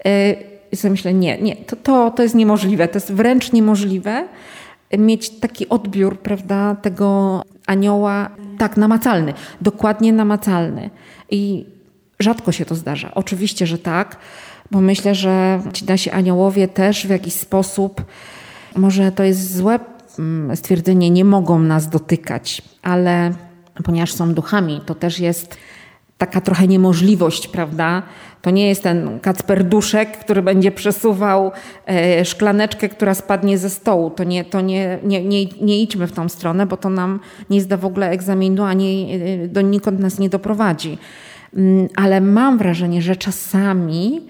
E, 0.04 0.34
I 0.72 0.76
sobie 0.76 0.90
myślę, 0.90 1.14
nie, 1.14 1.42
nie, 1.42 1.56
to, 1.56 1.76
to, 1.76 2.10
to 2.10 2.22
jest 2.22 2.34
niemożliwe, 2.34 2.88
to 2.88 2.96
jest 2.96 3.12
wręcz 3.12 3.52
niemożliwe 3.52 4.28
mieć 4.98 5.30
taki 5.30 5.68
odbiór, 5.68 6.18
prawda, 6.18 6.76
tego 6.82 7.42
anioła, 7.66 8.30
tak, 8.58 8.76
namacalny, 8.76 9.34
dokładnie 9.60 10.12
namacalny. 10.12 10.90
I 11.30 11.66
rzadko 12.20 12.52
się 12.52 12.64
to 12.64 12.74
zdarza. 12.74 13.10
Oczywiście, 13.14 13.66
że 13.66 13.78
tak, 13.78 14.16
bo 14.70 14.80
myślę, 14.80 15.14
że 15.14 15.62
ci 15.72 15.84
nasi 15.84 16.10
aniołowie 16.10 16.68
też 16.68 17.06
w 17.06 17.10
jakiś 17.10 17.34
sposób, 17.34 18.04
może 18.76 19.12
to 19.12 19.22
jest 19.22 19.56
złe 19.56 19.78
mm, 20.18 20.56
stwierdzenie, 20.56 21.10
nie 21.10 21.24
mogą 21.24 21.58
nas 21.58 21.88
dotykać, 21.88 22.62
ale 22.82 23.32
ponieważ 23.84 24.12
są 24.12 24.34
duchami, 24.34 24.80
to 24.86 24.94
też 24.94 25.18
jest 25.18 25.56
taka 26.18 26.40
trochę 26.40 26.68
niemożliwość, 26.68 27.48
prawda? 27.48 28.02
To 28.42 28.50
nie 28.50 28.68
jest 28.68 28.82
ten 28.82 29.20
kacperduszek, 29.20 30.18
który 30.18 30.42
będzie 30.42 30.72
przesuwał 30.72 31.52
e, 31.86 32.24
szklaneczkę, 32.24 32.88
która 32.88 33.14
spadnie 33.14 33.58
ze 33.58 33.70
stołu. 33.70 34.10
To 34.10 34.24
nie, 34.24 34.44
to 34.44 34.60
nie, 34.60 34.98
nie, 35.02 35.24
nie, 35.24 35.46
nie 35.60 35.82
idźmy 35.82 36.06
w 36.06 36.12
tą 36.12 36.28
stronę, 36.28 36.66
bo 36.66 36.76
to 36.76 36.90
nam 36.90 37.20
nie 37.50 37.60
zda 37.60 37.76
w 37.76 37.84
ogóle 37.84 38.10
egzaminu, 38.10 38.62
ani 38.62 39.20
e, 39.44 39.48
do 39.48 39.60
nikąd 39.60 40.00
nas 40.00 40.18
nie 40.18 40.28
doprowadzi. 40.28 40.98
Mm, 41.56 41.88
ale 41.96 42.20
mam 42.20 42.58
wrażenie, 42.58 43.02
że 43.02 43.16
czasami 43.16 44.20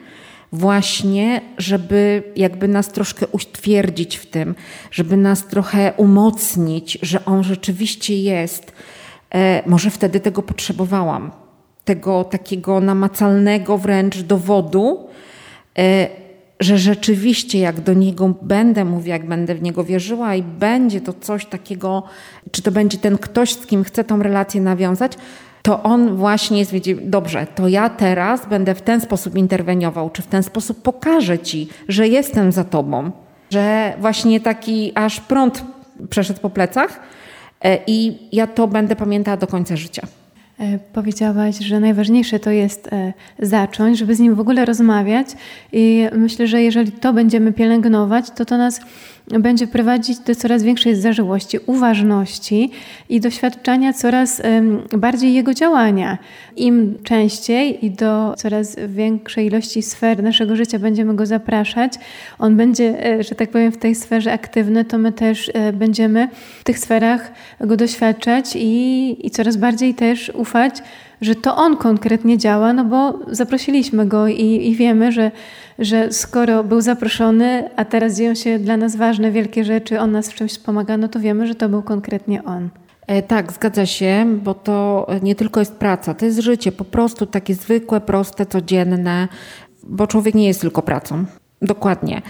właśnie, 0.54 1.40
żeby 1.58 2.22
jakby 2.36 2.68
nas 2.68 2.88
troszkę 2.88 3.26
utwierdzić 3.26 4.16
w 4.16 4.26
tym, 4.26 4.54
żeby 4.90 5.16
nas 5.16 5.46
trochę 5.46 5.92
umocnić, 5.96 6.98
że 7.02 7.24
on 7.24 7.44
rzeczywiście 7.44 8.18
jest. 8.22 8.72
E, 9.34 9.62
może 9.66 9.90
wtedy 9.90 10.20
tego 10.20 10.42
potrzebowałam 10.42 11.30
tego 11.84 12.24
takiego 12.24 12.80
namacalnego 12.80 13.78
wręcz 13.78 14.18
dowodu, 14.18 15.08
e, 15.78 16.08
że 16.60 16.78
rzeczywiście 16.78 17.58
jak 17.58 17.80
do 17.80 17.94
niego 17.94 18.34
będę 18.42 18.84
mówiła, 18.84 19.16
jak 19.16 19.28
będę 19.28 19.54
w 19.54 19.62
niego 19.62 19.84
wierzyła 19.84 20.34
i 20.34 20.42
będzie 20.42 21.00
to 21.00 21.12
coś 21.12 21.46
takiego, 21.46 22.02
czy 22.50 22.62
to 22.62 22.72
będzie 22.72 22.98
ten 22.98 23.18
ktoś, 23.18 23.52
z 23.52 23.66
kim 23.66 23.84
chcę 23.84 24.04
tą 24.04 24.22
relację 24.22 24.60
nawiązać, 24.60 25.12
to 25.64 25.82
on 25.82 26.16
właśnie 26.16 26.64
wiecie, 26.64 26.94
dobrze, 26.94 27.46
to 27.54 27.68
ja 27.68 27.88
teraz 27.88 28.46
będę 28.46 28.74
w 28.74 28.82
ten 28.82 29.00
sposób 29.00 29.36
interweniował, 29.36 30.10
czy 30.10 30.22
w 30.22 30.26
ten 30.26 30.42
sposób 30.42 30.82
pokażę 30.82 31.38
ci, 31.38 31.68
że 31.88 32.08
jestem 32.08 32.52
za 32.52 32.64
tobą, 32.64 33.10
że 33.50 33.94
właśnie 34.00 34.40
taki 34.40 34.92
aż 34.94 35.20
prąd 35.20 35.64
przeszedł 36.10 36.40
po 36.40 36.50
plecach 36.50 37.00
e, 37.64 37.78
i 37.86 38.18
ja 38.32 38.46
to 38.46 38.68
będę 38.68 38.96
pamiętała 38.96 39.36
do 39.36 39.46
końca 39.46 39.76
życia. 39.76 40.06
E, 40.60 40.78
powiedziałaś, 40.92 41.58
że 41.58 41.80
najważniejsze 41.80 42.38
to 42.38 42.50
jest 42.50 42.92
e, 42.92 43.12
zacząć, 43.38 43.98
żeby 43.98 44.14
z 44.14 44.20
nim 44.20 44.34
w 44.34 44.40
ogóle 44.40 44.64
rozmawiać 44.64 45.26
i 45.72 46.06
myślę, 46.12 46.46
że 46.46 46.62
jeżeli 46.62 46.92
to 46.92 47.12
będziemy 47.12 47.52
pielęgnować, 47.52 48.30
to 48.30 48.44
to 48.44 48.58
nas 48.58 48.80
będzie 49.26 49.66
prowadzić 49.66 50.18
do 50.18 50.34
coraz 50.34 50.62
większej 50.62 50.96
zażyłości, 50.96 51.58
uważności 51.66 52.70
i 53.08 53.20
doświadczania 53.20 53.92
coraz 53.92 54.42
bardziej 54.96 55.34
jego 55.34 55.54
działania. 55.54 56.18
Im 56.56 56.94
częściej 57.02 57.86
i 57.86 57.90
do 57.90 58.34
coraz 58.36 58.76
większej 58.88 59.46
ilości 59.46 59.82
sfer 59.82 60.22
naszego 60.22 60.56
życia 60.56 60.78
będziemy 60.78 61.16
go 61.16 61.26
zapraszać, 61.26 61.92
on 62.38 62.56
będzie, 62.56 63.06
e, 63.06 63.22
że 63.22 63.34
tak 63.34 63.50
powiem, 63.50 63.72
w 63.72 63.78
tej 63.78 63.94
sferze 63.94 64.32
aktywny, 64.32 64.84
to 64.84 64.98
my 64.98 65.12
też 65.12 65.52
będziemy 65.72 66.28
w 66.60 66.64
tych 66.64 66.78
sferach 66.78 67.32
go 67.60 67.76
doświadczać 67.76 68.56
i, 68.56 69.26
i 69.26 69.30
coraz 69.30 69.56
bardziej 69.56 69.94
też 69.94 70.32
ufać, 70.34 70.82
że 71.24 71.34
to 71.34 71.56
on 71.56 71.76
konkretnie 71.76 72.38
działa, 72.38 72.72
no 72.72 72.84
bo 72.84 73.18
zaprosiliśmy 73.28 74.06
go 74.06 74.28
i, 74.28 74.68
i 74.68 74.76
wiemy, 74.76 75.12
że, 75.12 75.30
że 75.78 76.12
skoro 76.12 76.64
był 76.64 76.80
zaproszony, 76.80 77.70
a 77.76 77.84
teraz 77.84 78.16
dzieją 78.16 78.34
się 78.34 78.58
dla 78.58 78.76
nas 78.76 78.96
ważne, 78.96 79.30
wielkie 79.30 79.64
rzeczy, 79.64 80.00
on 80.00 80.12
nas 80.12 80.30
w 80.30 80.34
czymś 80.34 80.58
pomaga, 80.58 80.96
no 80.96 81.08
to 81.08 81.20
wiemy, 81.20 81.46
że 81.46 81.54
to 81.54 81.68
był 81.68 81.82
konkretnie 81.82 82.44
on. 82.44 82.68
E, 83.06 83.22
tak, 83.22 83.52
zgadza 83.52 83.86
się, 83.86 84.38
bo 84.42 84.54
to 84.54 85.06
nie 85.22 85.34
tylko 85.34 85.60
jest 85.60 85.74
praca, 85.76 86.14
to 86.14 86.24
jest 86.24 86.38
życie, 86.38 86.72
po 86.72 86.84
prostu 86.84 87.26
takie 87.26 87.54
zwykłe, 87.54 88.00
proste, 88.00 88.46
codzienne, 88.46 89.28
bo 89.82 90.06
człowiek 90.06 90.34
nie 90.34 90.46
jest 90.46 90.60
tylko 90.60 90.82
pracą. 90.82 91.24
Dokładnie. 91.62 92.22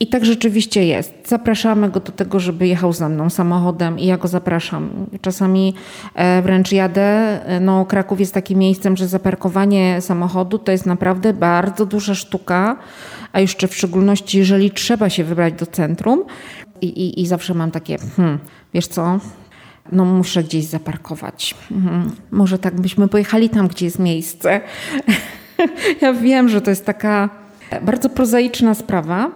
I 0.00 0.06
tak 0.06 0.24
rzeczywiście 0.24 0.86
jest. 0.86 1.14
Zapraszamy 1.26 1.90
go 1.90 2.00
do 2.00 2.12
tego, 2.12 2.40
żeby 2.40 2.66
jechał 2.66 2.92
ze 2.92 3.08
mną 3.08 3.30
samochodem 3.30 3.98
i 3.98 4.06
ja 4.06 4.16
go 4.16 4.28
zapraszam. 4.28 4.90
Czasami 5.20 5.74
e, 6.14 6.42
wręcz 6.42 6.72
jadę. 6.72 7.40
No, 7.60 7.84
Kraków 7.84 8.20
jest 8.20 8.34
takim 8.34 8.58
miejscem, 8.58 8.96
że 8.96 9.08
zaparkowanie 9.08 10.00
samochodu 10.00 10.58
to 10.58 10.72
jest 10.72 10.86
naprawdę 10.86 11.32
bardzo 11.32 11.86
duża 11.86 12.14
sztuka, 12.14 12.76
a 13.32 13.40
jeszcze 13.40 13.68
w 13.68 13.74
szczególności, 13.74 14.38
jeżeli 14.38 14.70
trzeba 14.70 15.10
się 15.10 15.24
wybrać 15.24 15.54
do 15.54 15.66
centrum. 15.66 16.24
I, 16.80 16.86
i, 16.86 17.22
i 17.22 17.26
zawsze 17.26 17.54
mam 17.54 17.70
takie, 17.70 17.98
hmm, 18.16 18.38
wiesz 18.74 18.86
co, 18.86 19.18
no 19.92 20.04
muszę 20.04 20.44
gdzieś 20.44 20.64
zaparkować. 20.64 21.54
Mhm. 21.70 22.10
Może 22.30 22.58
tak 22.58 22.80
byśmy 22.80 23.08
pojechali 23.08 23.48
tam, 23.48 23.68
gdzie 23.68 23.84
jest 23.84 23.98
miejsce. 23.98 24.60
ja 26.02 26.12
wiem, 26.12 26.48
że 26.48 26.60
to 26.60 26.70
jest 26.70 26.86
taka 26.86 27.28
bardzo 27.82 28.08
prozaiczna 28.08 28.74
sprawa, 28.74 29.30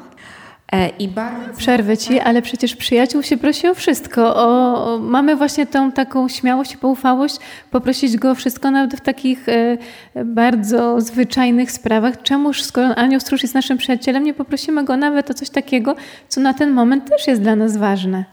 I 0.98 1.08
bardzo... 1.08 1.58
Przerwę 1.58 1.96
ci, 1.96 2.20
ale 2.20 2.42
przecież 2.42 2.76
przyjaciół 2.76 3.22
się 3.22 3.37
prosi 3.37 3.68
o 3.68 3.75
wszystko. 3.75 4.37
O, 4.37 4.84
o, 4.94 4.98
mamy 4.98 5.37
właśnie 5.37 5.66
tą 5.66 5.92
taką 5.92 6.28
śmiałość 6.28 6.72
i 6.72 6.78
poufałość 6.78 7.37
poprosić 7.70 8.16
go 8.16 8.30
o 8.30 8.34
wszystko, 8.34 8.70
nawet 8.70 8.94
w 8.94 9.00
takich 9.00 9.48
e, 9.48 9.78
bardzo 10.25 11.00
zwyczajnych 11.00 11.72
sprawach. 11.72 12.22
Czemuż, 12.22 12.62
skoro 12.62 12.94
Anioł 12.94 13.20
Stróż 13.20 13.42
jest 13.42 13.54
naszym 13.54 13.78
przyjacielem, 13.78 14.25
nie 14.25 14.34
poprosimy 14.34 14.84
go 14.84 14.96
nawet 14.96 15.30
o 15.30 15.34
coś 15.34 15.50
takiego, 15.50 15.96
co 16.28 16.40
na 16.40 16.54
ten 16.54 16.70
moment 16.70 17.10
też 17.10 17.26
jest 17.26 17.42
dla 17.42 17.56
nas 17.56 17.76
ważne. 17.76 18.25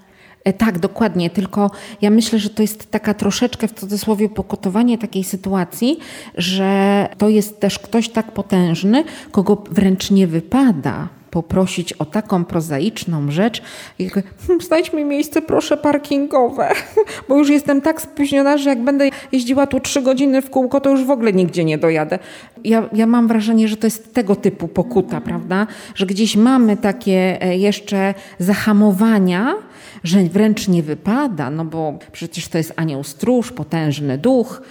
E, 0.44 0.54
tak, 0.54 0.80
dokładnie. 0.80 1.30
Tylko 1.30 1.72
ja 2.01 2.10
myślę, 2.10 2.39
że 2.39 2.50
to 2.50 2.62
jest 2.62 2.92
taka 2.92 3.13
troszeczkę 3.13 3.68
w 3.68 3.74
cudzysłowie 3.74 4.30
pokotowanie 4.30 4.98
takiej 4.98 5.24
sytuacji, 5.24 6.00
że 6.36 7.10
to 7.18 7.30
jest 7.30 7.60
też 7.60 7.80
ktoś 7.80 8.10
tak 8.10 8.32
potężny, 8.32 9.04
kogo 9.32 9.63
wręcz 9.72 10.12
nie 10.12 10.27
wypada 10.27 11.08
poprosić 11.36 11.94
o 11.94 12.06
taką 12.06 12.46
prozaiczną 12.46 13.32
rzecz, 13.32 13.62
jak 14.00 14.13
hmm, 14.13 14.62
znajdź 14.62 14.94
mi 14.94 15.06
miejsce 15.06 15.42
proszę 15.42 15.77
parkingowe, 15.77 16.72
bo 17.30 17.38
już 17.38 17.50
jestem 17.50 17.82
tak 17.82 18.01
spóźniona, 18.01 18.58
że 18.58 18.70
jak 18.70 18.84
będę 18.84 19.10
jeździła 19.32 19.68
tu 19.68 19.80
trzy 19.80 20.01
godziny 20.01 20.42
w 20.42 20.50
kółko, 20.50 20.82
to 20.82 20.89
już 20.89 21.04
w 21.04 21.12
ogóle 21.12 21.34
nigdzie 21.34 21.65
nie 21.65 21.77
dojadę. 21.77 22.20
Ja, 22.63 22.89
ja 22.94 23.08
mam 23.08 23.27
wrażenie, 23.27 23.68
że 23.68 23.77
to 23.77 23.88
jest 23.88 24.13
tego 24.13 24.36
typu 24.36 24.68
pokuta, 24.68 25.22
prawda? 25.22 25.68
Że 25.96 26.06
gdzieś 26.06 26.36
mamy 26.36 26.77
takie 26.77 27.42
e, 27.42 27.58
jeszcze 27.58 28.13
zahamowania, 28.39 29.56
że 30.04 30.24
wręcz 30.24 30.68
nie 30.68 30.84
wypada, 30.84 31.50
no 31.50 31.65
bo 31.65 32.00
przecież 32.12 32.48
to 32.48 32.58
jest 32.58 32.74
anioł 32.75 33.04
stróż, 33.04 33.51
potężny 33.51 34.18
duch, 34.18 34.62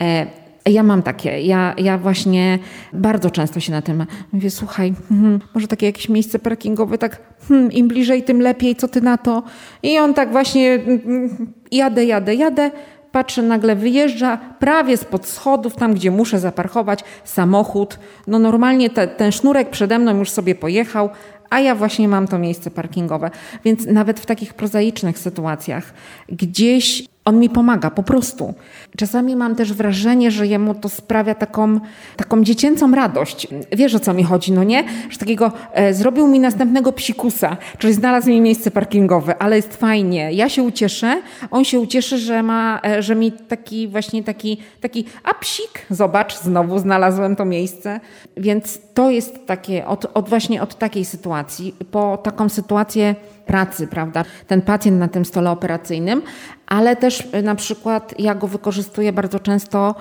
e, 0.00 0.41
ja 0.66 0.82
mam 0.82 1.02
takie, 1.02 1.40
ja, 1.40 1.74
ja 1.78 1.98
właśnie 1.98 2.58
bardzo 2.92 3.30
często 3.30 3.60
się 3.60 3.72
na 3.72 3.82
tym 3.82 4.06
mówię, 4.32 4.50
słuchaj, 4.50 4.94
hmm, 5.08 5.40
może 5.54 5.68
takie 5.68 5.86
jakieś 5.86 6.08
miejsce 6.08 6.38
parkingowe, 6.38 6.98
tak 6.98 7.20
hmm, 7.48 7.72
im 7.72 7.88
bliżej, 7.88 8.22
tym 8.22 8.40
lepiej, 8.40 8.76
co 8.76 8.88
ty 8.88 9.00
na 9.00 9.18
to? 9.18 9.42
I 9.82 9.98
on 9.98 10.14
tak 10.14 10.32
właśnie 10.32 10.78
hmm, 10.78 11.52
jadę, 11.72 12.04
jadę, 12.04 12.34
jadę, 12.34 12.70
patrzę, 13.12 13.42
nagle 13.42 13.76
wyjeżdża 13.76 14.36
prawie 14.58 14.96
spod 14.96 15.26
schodów, 15.26 15.76
tam 15.76 15.94
gdzie 15.94 16.10
muszę 16.10 16.38
zaparkować, 16.38 17.04
samochód. 17.24 17.98
No 18.26 18.38
normalnie 18.38 18.90
te, 18.90 19.08
ten 19.08 19.32
sznurek 19.32 19.70
przede 19.70 19.98
mną 19.98 20.18
już 20.18 20.30
sobie 20.30 20.54
pojechał, 20.54 21.10
a 21.50 21.60
ja 21.60 21.74
właśnie 21.74 22.08
mam 22.08 22.28
to 22.28 22.38
miejsce 22.38 22.70
parkingowe. 22.70 23.30
Więc 23.64 23.86
nawet 23.86 24.20
w 24.20 24.26
takich 24.26 24.54
prozaicznych 24.54 25.18
sytuacjach 25.18 25.94
gdzieś 26.28 27.11
On 27.24 27.38
mi 27.38 27.50
pomaga 27.50 27.90
po 27.90 28.02
prostu. 28.02 28.54
Czasami 28.96 29.36
mam 29.36 29.56
też 29.56 29.72
wrażenie, 29.72 30.30
że 30.30 30.46
jemu 30.46 30.74
to 30.74 30.88
sprawia 30.88 31.34
taką, 31.34 31.80
taką 32.16 32.44
dziecięcą 32.44 32.94
radość. 32.94 33.48
Wiesz 33.72 33.94
o 33.94 34.00
co 34.00 34.14
mi 34.14 34.24
chodzi, 34.24 34.52
no 34.52 34.64
nie? 34.64 34.84
Że 35.10 35.18
takiego 35.18 35.52
e, 35.72 35.94
zrobił 35.94 36.26
mi 36.28 36.40
następnego 36.40 36.92
psikusa, 36.92 37.56
czyli 37.78 37.94
znalazł 37.94 38.28
mi 38.28 38.40
miejsce 38.40 38.70
parkingowe, 38.70 39.42
ale 39.42 39.56
jest 39.56 39.76
fajnie. 39.76 40.32
Ja 40.32 40.48
się 40.48 40.62
ucieszę, 40.62 41.22
on 41.50 41.64
się 41.64 41.80
ucieszy, 41.80 42.18
że 42.18 42.42
ma, 42.42 42.80
e, 42.84 43.02
że 43.02 43.14
mi 43.14 43.32
taki 43.32 43.88
właśnie 43.88 44.22
taki, 44.24 44.58
taki 44.80 45.04
a 45.24 45.34
psik, 45.34 45.86
zobacz, 45.90 46.38
znowu 46.38 46.78
znalazłem 46.78 47.36
to 47.36 47.44
miejsce. 47.44 48.00
Więc 48.36 48.78
to 48.94 49.10
jest 49.10 49.46
takie, 49.46 49.86
od, 49.86 50.06
od 50.14 50.28
właśnie 50.28 50.62
od 50.62 50.74
takiej 50.74 51.04
sytuacji, 51.04 51.74
po 51.90 52.16
taką 52.16 52.48
sytuację 52.48 53.14
pracy, 53.46 53.86
prawda? 53.86 54.24
Ten 54.46 54.62
pacjent 54.62 54.98
na 54.98 55.08
tym 55.08 55.24
stole 55.24 55.50
operacyjnym, 55.50 56.22
ale 56.66 56.96
też 56.96 57.20
y, 57.34 57.42
na 57.42 57.54
przykład 57.54 58.14
ja 58.18 58.34
go 58.34 58.46
wykorzystuję 58.46 59.12
bardzo 59.12 59.40
często 59.40 59.94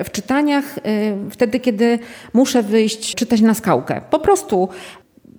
y, 0.00 0.04
w 0.04 0.10
czytaniach, 0.10 0.78
y, 0.78 0.80
wtedy 1.30 1.60
kiedy 1.60 1.98
muszę 2.32 2.62
wyjść 2.62 3.14
czytać 3.14 3.40
na 3.40 3.54
skałkę. 3.54 4.00
Po 4.10 4.18
prostu 4.18 4.68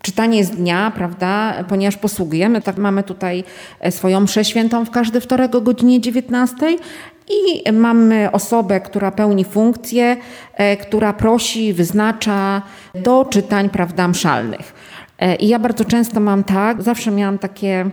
czytanie 0.01 0.45
z 0.45 0.49
dnia, 0.49 0.91
prawda, 0.95 1.63
ponieważ 1.69 1.97
posługujemy, 1.97 2.61
tak 2.61 2.77
mamy 2.77 3.03
tutaj 3.03 3.43
e, 3.79 3.91
swoją 3.91 4.19
mszę 4.19 4.45
świętą 4.45 4.85
w 4.85 4.91
każdy 4.91 5.21
wtorek 5.21 5.55
o 5.55 5.61
godzinie 5.61 6.01
19 6.01 6.55
i 7.29 7.71
mamy 7.71 8.31
osobę, 8.31 8.79
która 8.79 9.11
pełni 9.11 9.45
funkcję, 9.45 10.17
e, 10.55 10.77
która 10.77 11.13
prosi, 11.13 11.73
wyznacza 11.73 12.61
do 12.95 13.25
czytań, 13.25 13.69
prawda, 13.69 14.07
mszalnych. 14.07 14.73
E, 15.21 15.35
I 15.35 15.47
ja 15.47 15.59
bardzo 15.59 15.85
często 15.85 16.19
mam 16.19 16.43
tak, 16.43 16.81
zawsze 16.81 17.11
miałam 17.11 17.37
takie 17.37 17.85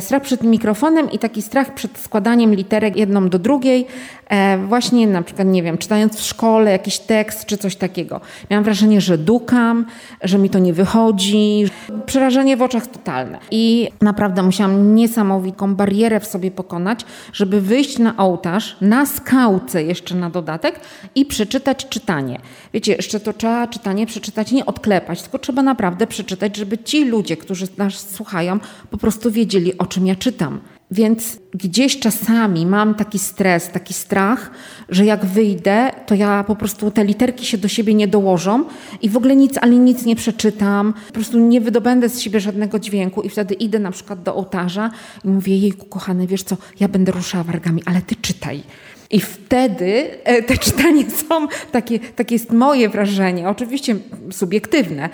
strach 0.00 0.22
przed 0.22 0.42
mikrofonem 0.42 1.10
i 1.10 1.18
taki 1.18 1.42
strach 1.42 1.74
przed 1.74 1.98
składaniem 1.98 2.54
literek 2.54 2.96
jedną 2.96 3.28
do 3.28 3.38
drugiej, 3.38 3.86
e, 4.28 4.58
właśnie 4.58 5.06
na 5.06 5.22
przykład, 5.22 5.48
nie 5.48 5.62
wiem, 5.62 5.78
czytając 5.78 6.16
w 6.16 6.22
szkole 6.22 6.70
jakiś 6.70 6.98
tekst 6.98 7.46
czy 7.46 7.58
coś 7.58 7.76
takiego. 7.76 8.20
Miałam 8.50 8.64
wrażenie, 8.64 9.00
że 9.00 9.18
dukam, 9.18 9.86
że 10.22 10.38
mi 10.38 10.50
to 10.50 10.58
nie 10.58 10.72
wychodzi, 10.72 11.64
przerażenie 12.06 12.56
w 12.56 12.62
oczach 12.62 12.86
totalne. 12.86 13.38
I 13.50 13.88
naprawdę 14.00 14.42
musiałam 14.42 14.94
niesamowitą 14.94 15.74
barierę 15.74 16.20
w 16.20 16.26
sobie 16.26 16.50
pokonać, 16.50 17.00
żeby 17.32 17.60
wyjść 17.60 17.98
na 17.98 18.16
ołtarz, 18.16 18.76
na 18.80 19.06
skałce 19.06 19.82
jeszcze 19.82 20.14
na 20.14 20.30
dodatek 20.30 20.80
i 21.14 21.26
przeczytać 21.26 21.88
czytanie. 21.88 22.38
Wiecie, 22.74 22.92
jeszcze 22.94 23.20
to 23.20 23.32
trzeba 23.32 23.66
czytanie 23.66 24.06
przeczytać, 24.06 24.52
nie 24.52 24.66
odklepać, 24.66 25.22
tylko 25.22 25.38
trzeba 25.38 25.62
naprawdę 25.62 26.06
przeczytać, 26.06 26.56
żeby 26.56 26.78
ci 26.78 27.04
ludzie, 27.04 27.36
którzy 27.36 27.66
nas 27.76 28.10
słuchają, 28.10 28.58
po 28.90 28.98
prostu 28.98 29.30
wiedzieli, 29.30 29.73
o 29.78 29.86
czym 29.86 30.06
ja 30.06 30.14
czytam. 30.14 30.60
Więc 30.90 31.38
gdzieś 31.54 31.98
czasami 31.98 32.66
mam 32.66 32.94
taki 32.94 33.18
stres, 33.18 33.68
taki 33.68 33.94
strach, 33.94 34.50
że 34.88 35.04
jak 35.04 35.24
wyjdę, 35.26 35.90
to 36.06 36.14
ja 36.14 36.44
po 36.44 36.56
prostu 36.56 36.90
te 36.90 37.04
literki 37.04 37.46
się 37.46 37.58
do 37.58 37.68
siebie 37.68 37.94
nie 37.94 38.08
dołożą 38.08 38.64
i 39.02 39.08
w 39.08 39.16
ogóle 39.16 39.36
nic, 39.36 39.58
ale 39.60 39.72
nic 39.72 40.04
nie 40.04 40.16
przeczytam, 40.16 40.94
po 41.06 41.12
prostu 41.12 41.38
nie 41.38 41.60
wydobędę 41.60 42.08
z 42.08 42.20
siebie 42.20 42.40
żadnego 42.40 42.78
dźwięku 42.78 43.22
i 43.22 43.28
wtedy 43.28 43.54
idę 43.54 43.78
na 43.78 43.90
przykład 43.90 44.22
do 44.22 44.34
ołtarza 44.34 44.90
i 45.24 45.28
mówię, 45.28 45.56
jejku 45.56 45.86
kochany, 45.86 46.26
wiesz 46.26 46.42
co, 46.42 46.56
ja 46.80 46.88
będę 46.88 47.12
ruszała 47.12 47.44
wargami, 47.44 47.82
ale 47.86 48.02
ty 48.02 48.16
czytaj. 48.16 48.62
I 49.10 49.20
wtedy 49.20 50.10
e, 50.24 50.42
te 50.42 50.58
czytania 50.64 51.04
są 51.28 51.46
takie, 51.72 51.98
takie 51.98 52.34
jest 52.34 52.52
moje 52.52 52.88
wrażenie, 52.88 53.48
oczywiście 53.48 53.96
subiektywne, 54.32 55.08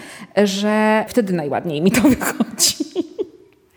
że 0.44 1.04
wtedy 1.08 1.32
najładniej 1.32 1.82
mi 1.82 1.92
to 1.92 2.00
wychodzi. 2.08 2.74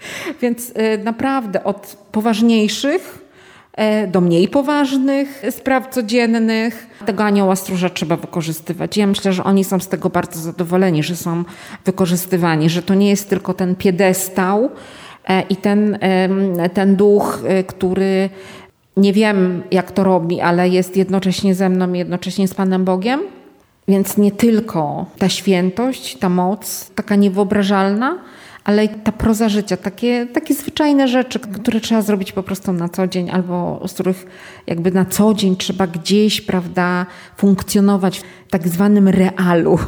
Więc 0.41 0.71
e, 0.75 0.97
naprawdę 0.97 1.63
od 1.63 1.97
poważniejszych 2.11 3.25
e, 3.73 4.07
do 4.07 4.21
mniej 4.21 4.47
poważnych 4.47 5.43
spraw 5.51 5.89
codziennych. 5.89 6.87
Tego 7.05 7.23
anioła 7.23 7.55
stróża 7.55 7.89
trzeba 7.89 8.17
wykorzystywać. 8.17 8.97
Ja 8.97 9.07
myślę, 9.07 9.33
że 9.33 9.43
oni 9.43 9.63
są 9.63 9.79
z 9.79 9.87
tego 9.87 10.09
bardzo 10.09 10.39
zadowoleni, 10.39 11.03
że 11.03 11.15
są 11.15 11.43
wykorzystywani, 11.85 12.69
że 12.69 12.81
to 12.81 12.93
nie 12.93 13.09
jest 13.09 13.29
tylko 13.29 13.53
ten 13.53 13.75
piedestał 13.75 14.69
i 15.49 15.55
ten, 15.55 15.97
ten 16.73 16.95
duch, 16.95 17.43
który 17.67 18.29
nie 18.97 19.13
wiem, 19.13 19.63
jak 19.71 19.91
to 19.91 20.03
robi, 20.03 20.41
ale 20.41 20.69
jest 20.69 20.97
jednocześnie 20.97 21.55
ze 21.55 21.69
mną, 21.69 21.93
jednocześnie 21.93 22.47
z 22.47 22.53
Panem 22.53 22.85
Bogiem. 22.85 23.21
Więc 23.87 24.17
nie 24.17 24.31
tylko 24.31 25.05
ta 25.17 25.29
świętość, 25.29 26.17
ta 26.17 26.29
moc, 26.29 26.91
taka 26.95 27.15
niewyobrażalna, 27.15 28.17
ale 28.63 28.87
ta 28.87 29.11
proza 29.11 29.49
życia, 29.49 29.77
takie, 29.77 30.27
takie 30.33 30.53
zwyczajne 30.53 31.07
rzeczy, 31.07 31.39
które 31.39 31.79
trzeba 31.79 32.01
zrobić 32.01 32.31
po 32.31 32.43
prostu 32.43 32.73
na 32.73 32.89
co 32.89 33.07
dzień, 33.07 33.29
albo 33.29 33.87
z 33.87 33.93
których 33.93 34.25
jakby 34.67 34.91
na 34.91 35.05
co 35.05 35.33
dzień 35.33 35.55
trzeba 35.55 35.87
gdzieś, 35.87 36.41
prawda, 36.41 37.05
funkcjonować 37.37 38.19
w 38.19 38.23
tak 38.49 38.67
zwanym 38.67 39.07
realu. 39.07 39.79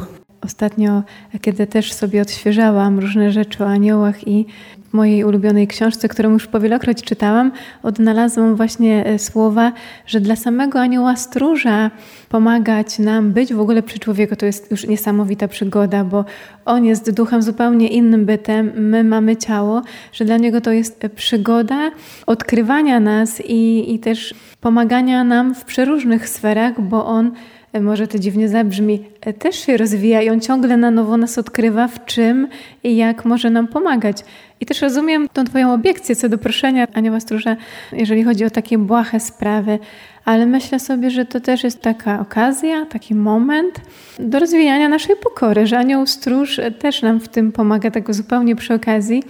Ostatnio, 0.46 1.02
kiedy 1.40 1.66
też 1.66 1.92
sobie 1.92 2.22
odświeżałam 2.22 2.98
różne 2.98 3.32
rzeczy 3.32 3.64
o 3.64 3.68
aniołach 3.68 4.28
i 4.28 4.46
w 4.90 4.92
mojej 4.92 5.24
ulubionej 5.24 5.66
książce, 5.66 6.08
którą 6.08 6.32
już 6.32 6.46
powielokroć 6.46 7.02
czytałam, 7.02 7.52
odnalazłam 7.82 8.56
właśnie 8.56 9.06
e, 9.06 9.18
słowa, 9.18 9.72
że 10.06 10.20
dla 10.20 10.36
samego 10.36 10.80
anioła 10.80 11.16
stróża 11.16 11.90
pomagać 12.28 12.98
nam 12.98 13.32
być 13.32 13.54
w 13.54 13.60
ogóle 13.60 13.82
przy 13.82 13.98
człowieku 13.98 14.36
to 14.36 14.46
jest 14.46 14.70
już 14.70 14.86
niesamowita 14.86 15.48
przygoda, 15.48 16.04
bo 16.04 16.24
on 16.64 16.84
jest 16.84 17.10
duchem 17.10 17.42
zupełnie 17.42 17.88
innym 17.88 18.24
bytem, 18.26 18.72
my 18.76 19.04
mamy 19.04 19.36
ciało, 19.36 19.82
że 20.12 20.24
dla 20.24 20.36
niego 20.36 20.60
to 20.60 20.72
jest 20.72 21.06
przygoda 21.16 21.90
odkrywania 22.26 23.00
nas 23.00 23.42
i, 23.44 23.94
i 23.94 23.98
też 23.98 24.34
pomagania 24.60 25.24
nam 25.24 25.54
w 25.54 25.64
przeróżnych 25.64 26.28
sferach, 26.28 26.80
bo 26.80 27.06
on 27.06 27.30
E, 27.30 27.32
może 27.80 28.08
to 28.08 28.18
dziwnie 28.18 28.48
zabrzmi, 28.48 29.04
e, 29.20 29.32
też 29.32 29.56
się 29.56 29.76
rozwija 29.76 30.22
i 30.22 30.30
on 30.30 30.40
ciągle 30.40 30.76
na 30.76 30.90
nowo 30.90 31.16
nas 31.16 31.38
odkrywa, 31.38 31.88
w 31.88 32.04
czym 32.04 32.48
i 32.84 32.96
jak 32.96 33.24
może 33.24 33.50
nam 33.50 33.68
pomagać. 33.68 34.24
I 34.60 34.66
też 34.66 34.82
rozumiem 34.82 35.28
tą 35.32 35.44
Twoją 35.44 35.74
obiekcję 35.74 36.16
co 36.16 36.28
do 36.28 36.38
proszenia 36.38 36.86
Anioła 36.94 37.20
Stróża, 37.20 37.56
jeżeli 37.92 38.24
chodzi 38.24 38.44
o 38.44 38.50
takie 38.50 38.78
błahe 38.78 39.20
sprawy, 39.20 39.78
ale 40.24 40.46
myślę 40.46 40.80
sobie, 40.80 41.10
że 41.10 41.24
to 41.24 41.40
też 41.40 41.64
jest 41.64 41.80
taka 41.82 42.20
okazja, 42.20 42.86
taki 42.86 43.14
moment 43.14 43.80
do 44.18 44.38
rozwijania 44.38 44.88
naszej 44.88 45.16
pokory, 45.16 45.66
że 45.66 45.78
Anioł 45.78 46.06
Stróż 46.06 46.60
też 46.78 47.02
nam 47.02 47.20
w 47.20 47.28
tym 47.28 47.52
pomaga, 47.52 47.90
tego 47.90 48.14
zupełnie 48.14 48.56
przy 48.56 48.74
okazji 48.74 49.22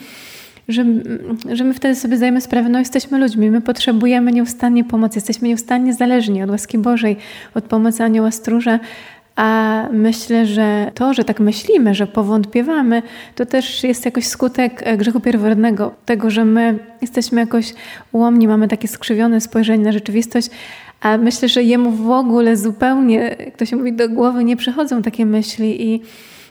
że, 0.68 0.84
że 1.52 1.64
my 1.64 1.74
wtedy 1.74 1.94
sobie 1.94 2.16
zdajemy 2.16 2.40
sprawę, 2.40 2.68
no 2.68 2.78
jesteśmy 2.78 3.18
ludźmi, 3.18 3.50
my 3.50 3.60
potrzebujemy 3.60 4.32
nieustannie 4.32 4.84
pomocy, 4.84 5.18
jesteśmy 5.18 5.48
nieustannie 5.48 5.94
zależni 5.94 6.42
od 6.42 6.50
łaski 6.50 6.78
Bożej, 6.78 7.16
od 7.54 7.64
pomocy 7.64 8.02
Anioła 8.04 8.30
Stróża, 8.30 8.80
a 9.36 9.82
myślę, 9.92 10.46
że 10.46 10.90
to, 10.94 11.14
że 11.14 11.24
tak 11.24 11.40
myślimy, 11.40 11.94
że 11.94 12.06
powątpiewamy, 12.06 13.02
to 13.34 13.46
też 13.46 13.84
jest 13.84 14.04
jakoś 14.04 14.26
skutek 14.26 14.82
e, 14.84 14.96
grzechu 14.96 15.20
pierworodnego, 15.20 15.94
tego, 16.06 16.30
że 16.30 16.44
my 16.44 16.78
jesteśmy 17.02 17.40
jakoś 17.40 17.74
ułomni, 18.12 18.48
mamy 18.48 18.68
takie 18.68 18.88
skrzywione 18.88 19.40
spojrzenie 19.40 19.84
na 19.84 19.92
rzeczywistość, 19.92 20.50
a 21.00 21.16
myślę, 21.18 21.48
że 21.48 21.62
jemu 21.62 21.90
w 21.90 22.10
ogóle 22.10 22.56
zupełnie, 22.56 23.36
jak 23.46 23.56
to 23.56 23.66
się 23.66 23.76
mówi, 23.76 23.92
do 23.92 24.08
głowy 24.08 24.44
nie 24.44 24.56
przychodzą 24.56 25.02
takie 25.02 25.26
myśli 25.26 25.86
i 25.88 26.02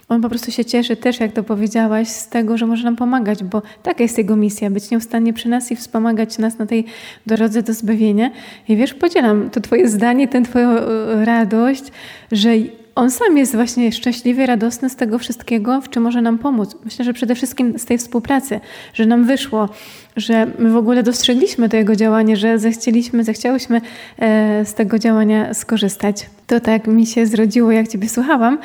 on 0.09 0.21
po 0.21 0.29
prostu 0.29 0.51
się 0.51 0.65
cieszy 0.65 0.95
też, 0.95 1.19
jak 1.19 1.31
to 1.31 1.43
powiedziałaś, 1.43 2.07
z 2.07 2.27
tego, 2.27 2.57
że 2.57 2.65
może 2.67 2.83
nam 2.83 2.95
pomagać, 2.95 3.43
bo 3.43 3.61
taka 3.83 4.03
jest 4.03 4.17
jego 4.17 4.35
misja, 4.35 4.69
być 4.69 4.91
nieustannie 4.91 5.33
przy 5.33 5.49
nas 5.49 5.71
i 5.71 5.75
wspomagać 5.75 6.37
nas 6.37 6.57
na 6.57 6.65
tej 6.65 6.85
drodze 7.25 7.63
do 7.63 7.73
zbawienia. 7.73 8.31
I 8.67 8.77
wiesz, 8.77 8.93
podzielam 8.93 9.49
to 9.49 9.61
twoje 9.61 9.89
zdanie, 9.89 10.27
tę 10.27 10.41
twoją 10.41 10.69
e, 10.69 11.25
radość, 11.25 11.83
że 12.31 12.49
on 12.95 13.11
sam 13.11 13.37
jest 13.37 13.55
właśnie 13.55 13.91
szczęśliwy, 13.91 14.45
radosny 14.45 14.89
z 14.89 14.95
tego 14.95 15.19
wszystkiego, 15.19 15.81
w 15.81 15.89
czym 15.89 16.03
może 16.03 16.21
nam 16.21 16.37
pomóc. 16.37 16.77
Myślę, 16.85 17.05
że 17.05 17.13
przede 17.13 17.35
wszystkim 17.35 17.79
z 17.79 17.85
tej 17.85 17.97
współpracy, 17.97 18.59
że 18.93 19.05
nam 19.05 19.25
wyszło, 19.25 19.69
że 20.15 20.47
my 20.59 20.71
w 20.71 20.75
ogóle 20.75 21.03
dostrzegliśmy 21.03 21.69
to 21.69 21.77
jego 21.77 21.95
działanie, 21.95 22.37
że 22.37 22.59
zechcieliśmy, 22.59 23.23
zechciałyśmy 23.23 23.81
e, 24.19 24.65
z 24.65 24.73
tego 24.73 24.99
działania 24.99 25.53
skorzystać. 25.53 26.29
To 26.47 26.59
tak 26.59 26.87
mi 26.87 27.05
się 27.05 27.25
zrodziło, 27.25 27.71
jak 27.71 27.87
Ciebie 27.87 28.09
słuchałam. 28.09 28.57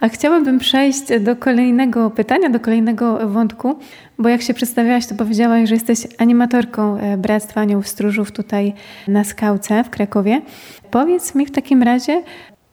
A 0.00 0.08
chciałabym 0.08 0.58
przejść 0.58 1.02
do 1.20 1.36
kolejnego 1.36 2.10
pytania, 2.10 2.50
do 2.50 2.60
kolejnego 2.60 3.28
wątku, 3.28 3.78
bo 4.18 4.28
jak 4.28 4.42
się 4.42 4.54
przedstawiałaś, 4.54 5.06
to 5.06 5.14
powiedziałaś, 5.14 5.68
że 5.68 5.74
jesteś 5.74 5.98
animatorką 6.18 6.98
e, 6.98 7.16
Bractwa 7.16 7.60
Aniołów 7.60 7.88
Stróżów 7.88 8.32
tutaj 8.32 8.74
na 9.08 9.24
Skałce 9.24 9.84
w 9.84 9.90
Krakowie. 9.90 10.42
Powiedz 10.90 11.34
mi 11.34 11.46
w 11.46 11.50
takim 11.50 11.82
razie, 11.82 12.22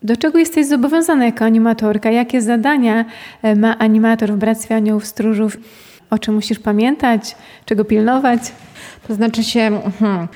do 0.06 0.18
czego 0.18 0.40
jesteś 0.40 0.68
zobowiązana 0.68 1.26
jako 1.26 1.46
animatorka? 1.46 2.12
Jakie 2.12 2.42
zadania 2.42 3.06
e, 3.42 3.56
ma 3.56 3.78
animator 3.78 4.34
w 4.34 4.38
Bractwie 4.38 4.76
Aniołów 4.76 5.06
Stróżów? 5.06 5.58
O 6.10 6.20
czym 6.20 6.36
musisz 6.36 6.60
pamiętać? 6.60 7.36
Czego 7.66 7.86
pilnować? 7.86 8.40
To 9.08 9.16
znaczy 9.16 9.44
się... 9.44 9.82
Hmm, 10.00 10.28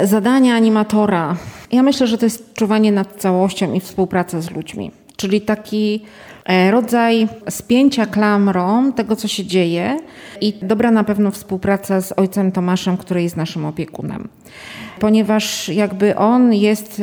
zadania 0.00 0.54
animatora. 0.54 1.36
Ja 1.72 1.82
myślę, 1.82 2.06
że 2.06 2.18
to 2.18 2.26
jest 2.26 2.54
czuwanie 2.54 2.92
nad 2.92 3.14
całością 3.16 3.72
i 3.72 3.80
współpraca 3.80 4.40
z 4.40 4.50
ludźmi. 4.50 4.90
Czyli 5.16 5.40
taki 5.40 6.04
e, 6.44 6.70
rodzaj 6.70 7.28
spięcia 7.50 8.06
klamrą 8.06 8.92
tego, 8.92 9.16
co 9.16 9.28
się 9.28 9.44
dzieje 9.44 9.98
i 10.40 10.52
dobra 10.62 10.90
na 10.90 11.04
pewno 11.04 11.30
współpraca 11.30 12.00
z 12.00 12.12
ojcem 12.16 12.52
Tomaszem, 12.52 12.96
który 12.96 13.22
jest 13.22 13.36
naszym 13.36 13.64
opiekunem. 13.64 14.28
Ponieważ 14.98 15.68
jakby 15.68 16.16
on 16.16 16.52
jest 16.54 17.02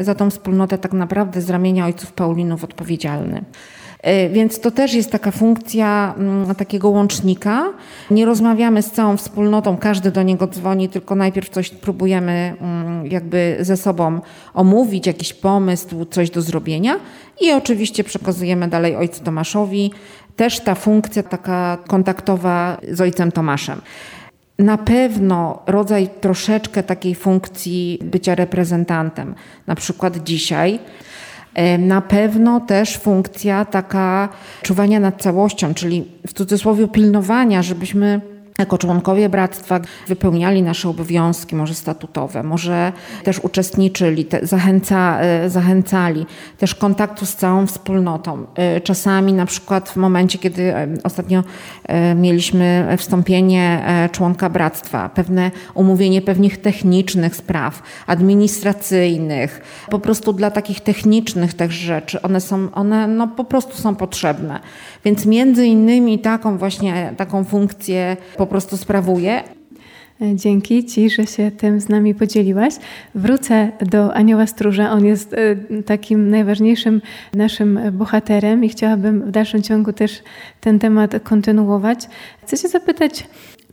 y, 0.00 0.04
za 0.04 0.14
tą 0.14 0.30
wspólnotę 0.30 0.78
tak 0.78 0.92
naprawdę 0.92 1.40
z 1.40 1.50
ramienia 1.50 1.84
ojców 1.86 2.12
Paulinów 2.12 2.64
odpowiedzialny. 2.64 3.44
Y, 4.06 4.28
Więc 4.28 4.60
to 4.60 4.70
też 4.70 4.94
jest 4.94 5.10
taka 5.10 5.30
funkcja 5.30 6.14
mm, 6.18 6.54
takiego 6.54 6.88
łącznika. 6.88 7.64
Nie 8.10 8.26
rozmawiamy 8.26 8.82
z 8.82 8.90
całą 8.90 9.16
wspólnotą, 9.16 9.76
każdy 9.76 10.10
do 10.10 10.22
niego 10.22 10.46
dzwoni, 10.46 10.88
tylko 10.88 11.14
najpierw 11.14 11.48
coś 11.48 11.70
próbujemy 11.70 12.56
mm, 12.60 13.06
jakby 13.06 13.56
ze 13.60 13.76
sobą 13.76 14.20
omówić, 14.54 15.06
jakiś 15.06 15.32
pomysł, 15.32 16.04
coś 16.04 16.30
do 16.30 16.42
zrobienia 16.42 16.96
i 17.40 17.52
oczywiście 17.52 18.04
przekazujemy 18.04 18.68
dalej 18.68 18.96
ojcu 18.96 19.24
Tomaszowi. 19.24 19.92
Też 20.36 20.60
ta 20.60 20.74
funkcja 20.74 21.22
taka 21.22 21.78
kontaktowa 21.86 22.80
z 22.92 23.00
ojcem 23.00 23.32
Tomaszem. 23.32 23.80
Na 24.58 24.78
pewno 24.78 25.62
rodzaj 25.66 26.08
troszeczkę 26.20 26.82
takiej 26.82 27.14
funkcji 27.14 27.98
bycia 28.02 28.34
reprezentantem, 28.34 29.34
na 29.66 29.74
przykład 29.74 30.16
dzisiaj. 30.16 30.78
Na 31.78 32.00
pewno 32.00 32.60
też 32.60 32.98
funkcja 32.98 33.64
taka 33.64 34.28
czuwania 34.62 35.00
nad 35.00 35.22
całością, 35.22 35.74
czyli 35.74 36.04
w 36.26 36.32
cudzysłowie 36.32 36.88
pilnowania, 36.88 37.62
żebyśmy 37.62 38.20
jako 38.58 38.78
członkowie 38.78 39.28
bractwa 39.28 39.80
wypełniali 40.08 40.62
nasze 40.62 40.88
obowiązki, 40.88 41.56
może 41.56 41.74
statutowe, 41.74 42.42
może 42.42 42.92
też 43.24 43.38
uczestniczyli, 43.38 44.24
te, 44.24 44.46
zachęca, 44.46 45.20
e, 45.20 45.50
zachęcali 45.50 46.26
też 46.58 46.74
kontaktu 46.74 47.26
z 47.26 47.36
całą 47.36 47.66
wspólnotą. 47.66 48.46
E, 48.54 48.80
Czasami 48.80 49.32
na 49.32 49.46
przykład 49.46 49.88
w 49.88 49.96
momencie, 49.96 50.38
kiedy 50.38 50.74
e, 50.74 50.88
ostatnio 51.04 51.44
mieliśmy 52.16 52.96
wstąpienie 52.98 53.84
członka 54.12 54.50
bractwa, 54.50 55.08
pewne 55.08 55.50
omówienie 55.74 56.22
pewnych 56.22 56.60
technicznych 56.60 57.36
spraw, 57.36 57.82
administracyjnych, 58.06 59.60
po 59.90 59.98
prostu 59.98 60.32
dla 60.32 60.50
takich 60.50 60.80
technicznych 60.80 61.54
też 61.54 61.74
rzeczy, 61.74 62.22
one 62.22 62.40
są, 62.40 62.68
one 62.72 63.06
no 63.06 63.28
po 63.28 63.44
prostu 63.44 63.76
są 63.76 63.94
potrzebne. 63.94 64.60
Więc 65.06 65.26
między 65.26 65.66
innymi 65.66 66.18
taką 66.18 66.58
właśnie, 66.58 67.14
taką 67.16 67.44
funkcję 67.44 68.16
po 68.36 68.46
prostu 68.46 68.76
sprawuję. 68.76 69.42
E, 70.22 70.36
Dzięki 70.36 70.84
Ci, 70.84 71.10
że 71.10 71.26
się 71.26 71.50
tym 71.50 71.80
z 71.80 71.88
nami 71.88 72.14
podzieliłaś. 72.14 72.74
Wrócę 73.14 73.72
do 73.80 74.14
Anioła 74.14 74.46
Stróża. 74.46 74.90
On 74.90 75.04
jest 75.04 75.34
e, 75.34 75.56
takim 75.82 76.30
najważniejszym 76.30 77.02
naszym 77.34 77.80
bohaterem 77.92 78.64
i 78.64 78.68
chciałabym 78.68 79.22
w 79.22 79.30
dalszym 79.30 79.62
ciągu 79.62 79.92
też 79.92 80.22
ten 80.60 80.78
temat 80.78 81.22
kontynuować. 81.22 82.08
Chcę 82.42 82.58
Cię 82.58 82.68
zapytać, 82.68 83.26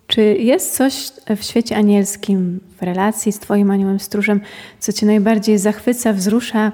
czy 0.08 0.22
jest 0.22 0.76
coś 0.76 1.12
w 1.38 1.44
świecie 1.44 1.76
anielskim, 1.76 2.60
w 2.78 2.82
relacji 2.82 3.32
z 3.32 3.40
Twoim 3.40 3.72
Aniołem 3.72 4.00
Stróżem, 4.00 4.42
co 4.80 4.94
Cię 4.94 5.06
najbardziej 5.06 5.58
zachwyca, 5.58 6.14
wzrusza, 6.14 6.72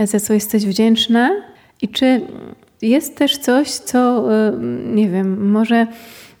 za 0.00 0.20
co 0.20 0.34
jesteś 0.34 0.66
wdzięczna? 0.66 1.30
I 1.82 1.88
czy 1.88 2.20
jest 2.82 3.16
też 3.16 3.38
coś, 3.38 3.70
co, 3.70 4.32
e, 4.34 4.52
nie 4.94 5.08
wiem, 5.08 5.50
może 5.50 5.86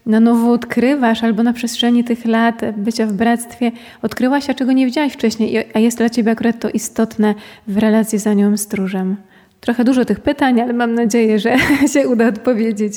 na 0.06 0.20
nowo 0.20 0.52
odkrywasz, 0.52 1.24
albo 1.24 1.42
na 1.42 1.52
przestrzeni 1.52 2.04
tych 2.04 2.24
lat 2.24 2.60
bycia 2.76 3.06
w 3.06 3.12
bractwie 3.12 3.72
odkryłaś, 4.02 4.50
a 4.50 4.54
czego 4.54 4.72
nie 4.72 4.86
widziałaś 4.86 5.12
wcześniej, 5.12 5.64
a 5.74 5.78
jest 5.78 5.98
dla 5.98 6.10
Ciebie 6.10 6.32
akurat 6.32 6.60
to 6.60 6.70
istotne 6.70 7.34
w 7.66 7.78
relacji 7.78 8.18
z 8.18 8.26
Aniołem 8.26 8.58
Stróżem? 8.58 9.16
Trochę 9.60 9.84
dużo 9.84 10.04
tych 10.04 10.20
pytań, 10.20 10.60
ale 10.60 10.72
mam 10.72 10.94
nadzieję, 10.94 11.38
że 11.38 11.56
się 11.92 12.08
uda 12.08 12.28
odpowiedzieć. 12.28 12.94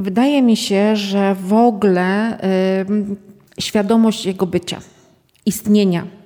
Wydaje 0.00 0.42
mi 0.42 0.56
się, 0.56 0.96
że 0.96 1.34
w 1.34 1.52
ogóle 1.52 2.38
świadomość 3.60 4.26
jego 4.26 4.46
bycia, 4.46 4.80
istnienia. 5.46 6.19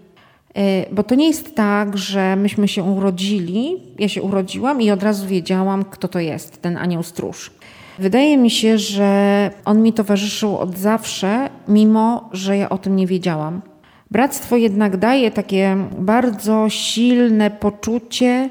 Y, 0.59 0.87
Bo 0.93 1.03
to 1.03 1.15
nie 1.15 1.27
jest 1.27 1.55
tak, 1.55 1.99
że 1.99 2.37
myśmy 2.37 2.69
się 2.69 2.83
urodzili, 2.83 3.77
ja 3.99 4.09
się 4.09 4.23
urodziłam 4.23 4.83
i 4.83 4.91
od 4.91 5.03
razu 5.03 5.27
wiedziałam, 5.27 5.85
kto 5.85 6.09
to 6.09 6.19
jest, 6.19 6.63
ten 6.63 6.77
anioł 6.77 7.03
stróż. 7.03 7.51
Wydaje 7.99 8.37
mi 8.37 8.51
się, 8.51 8.79
że 8.79 9.51
on 9.65 9.83
mi 9.83 9.93
towarzyszył 9.93 10.59
od 10.59 10.79
zawsze, 10.79 11.51
mimo 11.69 12.29
że 12.33 12.57
ja 12.57 12.69
o 12.69 12.79
tym 12.79 12.97
nie 12.97 13.07
wiedziałam. 13.07 13.63
Bractwo 14.11 14.57
jednak 14.57 14.97
daje 14.97 15.31
takie 15.31 15.77
bardzo 15.99 16.67
silne 16.69 17.51
poczucie, 17.51 18.51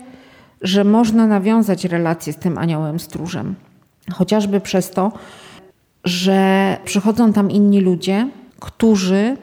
że 0.61 0.83
można 0.83 1.27
nawiązać 1.27 1.85
relację 1.85 2.33
z 2.33 2.37
tym 2.37 2.57
aniołem 2.57 2.99
stróżem. 2.99 3.55
Chociażby 4.11 4.59
przez 4.59 4.91
to, 4.91 5.11
że 6.03 6.77
przychodzą 6.85 7.33
tam 7.33 7.51
inni 7.51 7.79
ludzie, 7.81 8.29
którzy 8.59 9.37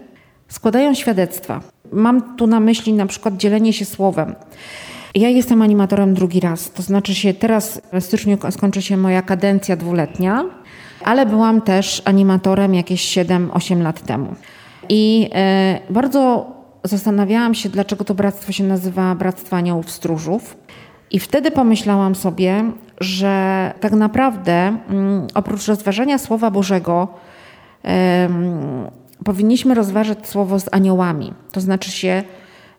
składają 0.48 0.94
świadectwa. 0.94 1.60
Mam 1.92 2.36
tu 2.36 2.46
na 2.46 2.60
myśli 2.60 2.92
na 2.92 3.06
przykład 3.06 3.36
dzielenie 3.36 3.72
się 3.72 3.84
słowem. 3.84 4.34
Ja 5.14 5.28
jestem 5.28 5.62
animatorem 5.62 6.14
drugi 6.14 6.40
raz, 6.40 6.70
to 6.70 6.82
znaczy 6.82 7.14
się 7.14 7.34
teraz 7.34 7.80
w 7.92 8.00
styczniu 8.00 8.38
skończy 8.50 8.82
się 8.82 8.96
moja 8.96 9.22
kadencja 9.22 9.76
dwuletnia, 9.76 10.44
ale 11.04 11.26
byłam 11.26 11.60
też 11.60 12.02
animatorem 12.04 12.74
jakieś 12.74 13.18
7-8 13.18 13.82
lat 13.82 14.00
temu. 14.00 14.34
I 14.88 15.30
e, 15.34 15.80
bardzo 15.90 16.46
zastanawiałam 16.84 17.54
się, 17.54 17.68
dlaczego 17.68 18.04
to 18.04 18.14
bractwo 18.14 18.52
się 18.52 18.64
nazywa 18.64 19.14
Bractwo 19.14 19.56
Aniołów 19.56 19.90
Stróżów. 19.90 20.56
I 21.10 21.18
wtedy 21.18 21.50
pomyślałam 21.50 22.14
sobie, 22.14 22.64
że 23.00 23.74
tak 23.80 23.92
naprawdę 23.92 24.52
mm, 24.88 25.26
oprócz 25.34 25.66
rozważania 25.66 26.18
Słowa 26.18 26.50
Bożego 26.50 27.08
powinniśmy 29.24 29.74
rozważać 29.74 30.28
Słowo 30.28 30.60
z 30.60 30.68
aniołami. 30.72 31.34
To 31.52 31.60
znaczy 31.60 31.90
się 31.90 32.22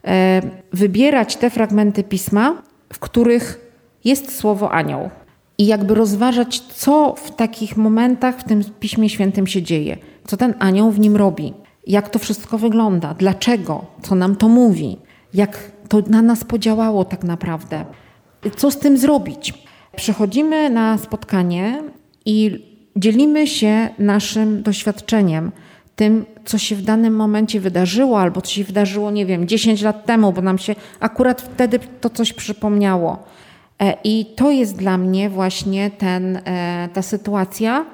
e, 0.05 0.41
wybierać 0.73 1.35
te 1.35 1.49
fragmenty 1.49 2.03
Pisma, 2.03 2.61
w 2.93 2.99
których 2.99 3.71
jest 4.03 4.35
Słowo 4.35 4.71
anioł. 4.71 5.09
I 5.57 5.65
jakby 5.65 5.95
rozważać, 5.95 6.59
co 6.59 7.15
w 7.17 7.35
takich 7.35 7.77
momentach 7.77 8.39
w 8.39 8.43
tym 8.43 8.63
Piśmie 8.79 9.09
Świętym 9.09 9.47
się 9.47 9.61
dzieje. 9.61 9.97
Co 10.27 10.37
ten 10.37 10.53
anioł 10.59 10.91
w 10.91 10.99
nim 10.99 11.15
robi. 11.15 11.53
Jak 11.87 12.09
to 12.09 12.19
wszystko 12.19 12.57
wygląda. 12.57 13.13
Dlaczego. 13.13 13.85
Co 14.01 14.15
nam 14.15 14.35
to 14.35 14.49
mówi. 14.49 14.97
Jak 15.33 15.71
to 15.89 16.01
na 16.07 16.21
nas 16.21 16.43
podziałało 16.43 17.05
tak 17.05 17.23
naprawdę. 17.23 17.85
Co 18.55 18.71
z 18.71 18.77
tym 18.79 18.97
zrobić? 18.97 19.53
Przychodzimy 19.95 20.69
na 20.69 20.97
spotkanie 20.97 21.83
i 22.25 22.65
dzielimy 22.95 23.47
się 23.47 23.89
naszym 23.99 24.63
doświadczeniem, 24.63 25.51
tym, 26.01 26.25
co 26.45 26.57
się 26.57 26.75
w 26.75 26.81
danym 26.81 27.15
momencie 27.15 27.59
wydarzyło, 27.59 28.19
albo 28.19 28.41
co 28.41 28.51
się 28.51 28.63
wydarzyło, 28.63 29.11
nie 29.11 29.25
wiem, 29.25 29.47
10 29.47 29.81
lat 29.81 30.05
temu, 30.05 30.33
bo 30.33 30.41
nam 30.41 30.57
się 30.57 30.75
akurat 30.99 31.41
wtedy 31.41 31.79
to 31.79 32.09
coś 32.09 32.33
przypomniało. 32.33 33.23
E, 33.81 33.97
I 34.03 34.25
to 34.35 34.51
jest 34.51 34.75
dla 34.75 34.97
mnie 34.97 35.29
właśnie 35.29 35.91
ten, 35.91 36.37
e, 36.45 36.89
ta 36.93 37.01
sytuacja, 37.01 37.85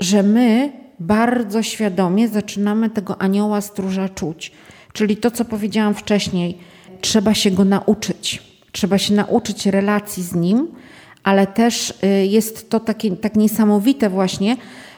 że 0.00 0.22
my 0.22 0.72
bardzo 1.00 1.62
świadomie 1.62 2.28
zaczynamy 2.28 2.90
tego 2.90 3.22
anioła 3.22 3.60
stróża 3.60 4.08
czuć. 4.08 4.52
Czyli 4.92 5.16
to, 5.16 5.30
co 5.30 5.44
powiedziałam 5.44 5.94
wcześniej, 5.94 6.58
trzeba 7.00 7.34
się 7.34 7.50
go 7.50 7.64
nauczyć. 7.64 8.42
Trzeba 8.72 8.98
się 8.98 9.14
nauczyć 9.14 9.66
relacji 9.66 10.22
z 10.22 10.34
nim, 10.34 10.68
ale 11.24 11.46
też 11.46 11.90
y, 11.90 12.26
jest 12.26 12.70
to 12.70 12.80
takie, 12.80 13.16
tak 13.16 13.36
niesamowite 13.36 14.10
właśnie, 14.10 14.56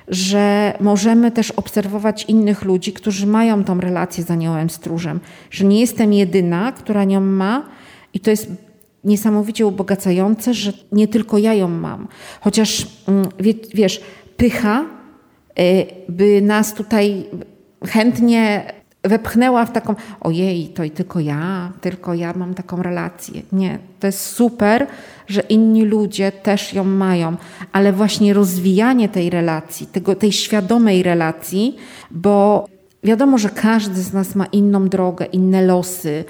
że 0.08 0.72
możemy 0.80 1.30
też 1.30 1.50
obserwować 1.50 2.24
innych 2.24 2.62
ludzi, 2.62 2.92
którzy 2.92 3.26
mają 3.26 3.64
tą 3.64 3.80
relację 3.80 4.24
z 4.24 4.30
aniołem 4.30 4.70
stróżem. 4.70 5.20
Że 5.50 5.64
nie 5.64 5.80
jestem 5.80 6.12
jedyna, 6.12 6.72
która 6.72 7.04
nią 7.04 7.20
ma 7.20 7.68
i 8.14 8.20
to 8.20 8.30
jest 8.30 8.50
niesamowicie 9.04 9.66
ubogacające, 9.66 10.54
że 10.54 10.72
nie 10.92 11.08
tylko 11.08 11.38
ja 11.38 11.54
ją 11.54 11.68
mam. 11.68 12.08
Chociaż 12.40 12.86
mm, 13.08 13.28
wie, 13.40 13.54
wiesz, 13.74 14.00
pycha 14.36 14.84
y, 15.58 15.86
by 16.08 16.42
nas 16.42 16.74
tutaj 16.74 17.24
chętnie 17.86 18.72
wepchnęła 19.04 19.66
w 19.66 19.72
taką, 19.72 19.94
ojej, 20.20 20.68
to 20.68 20.84
i 20.84 20.90
tylko 20.90 21.20
ja, 21.20 21.72
tylko 21.80 22.14
ja 22.14 22.32
mam 22.36 22.54
taką 22.54 22.82
relację. 22.82 23.42
Nie, 23.52 23.78
to 24.00 24.06
jest 24.06 24.20
super, 24.20 24.86
że 25.28 25.40
inni 25.40 25.84
ludzie 25.84 26.32
też 26.32 26.74
ją 26.74 26.84
mają, 26.84 27.36
ale 27.72 27.92
właśnie 27.92 28.34
rozwijanie 28.34 29.08
tej 29.08 29.30
relacji, 29.30 29.86
tego, 29.86 30.14
tej 30.14 30.32
świadomej 30.32 31.02
relacji, 31.02 31.76
bo 32.10 32.66
Wiadomo, 33.04 33.38
że 33.38 33.50
każdy 33.50 34.02
z 34.02 34.12
nas 34.12 34.34
ma 34.34 34.46
inną 34.46 34.88
drogę, 34.88 35.24
inne 35.24 35.62
losy. 35.66 36.24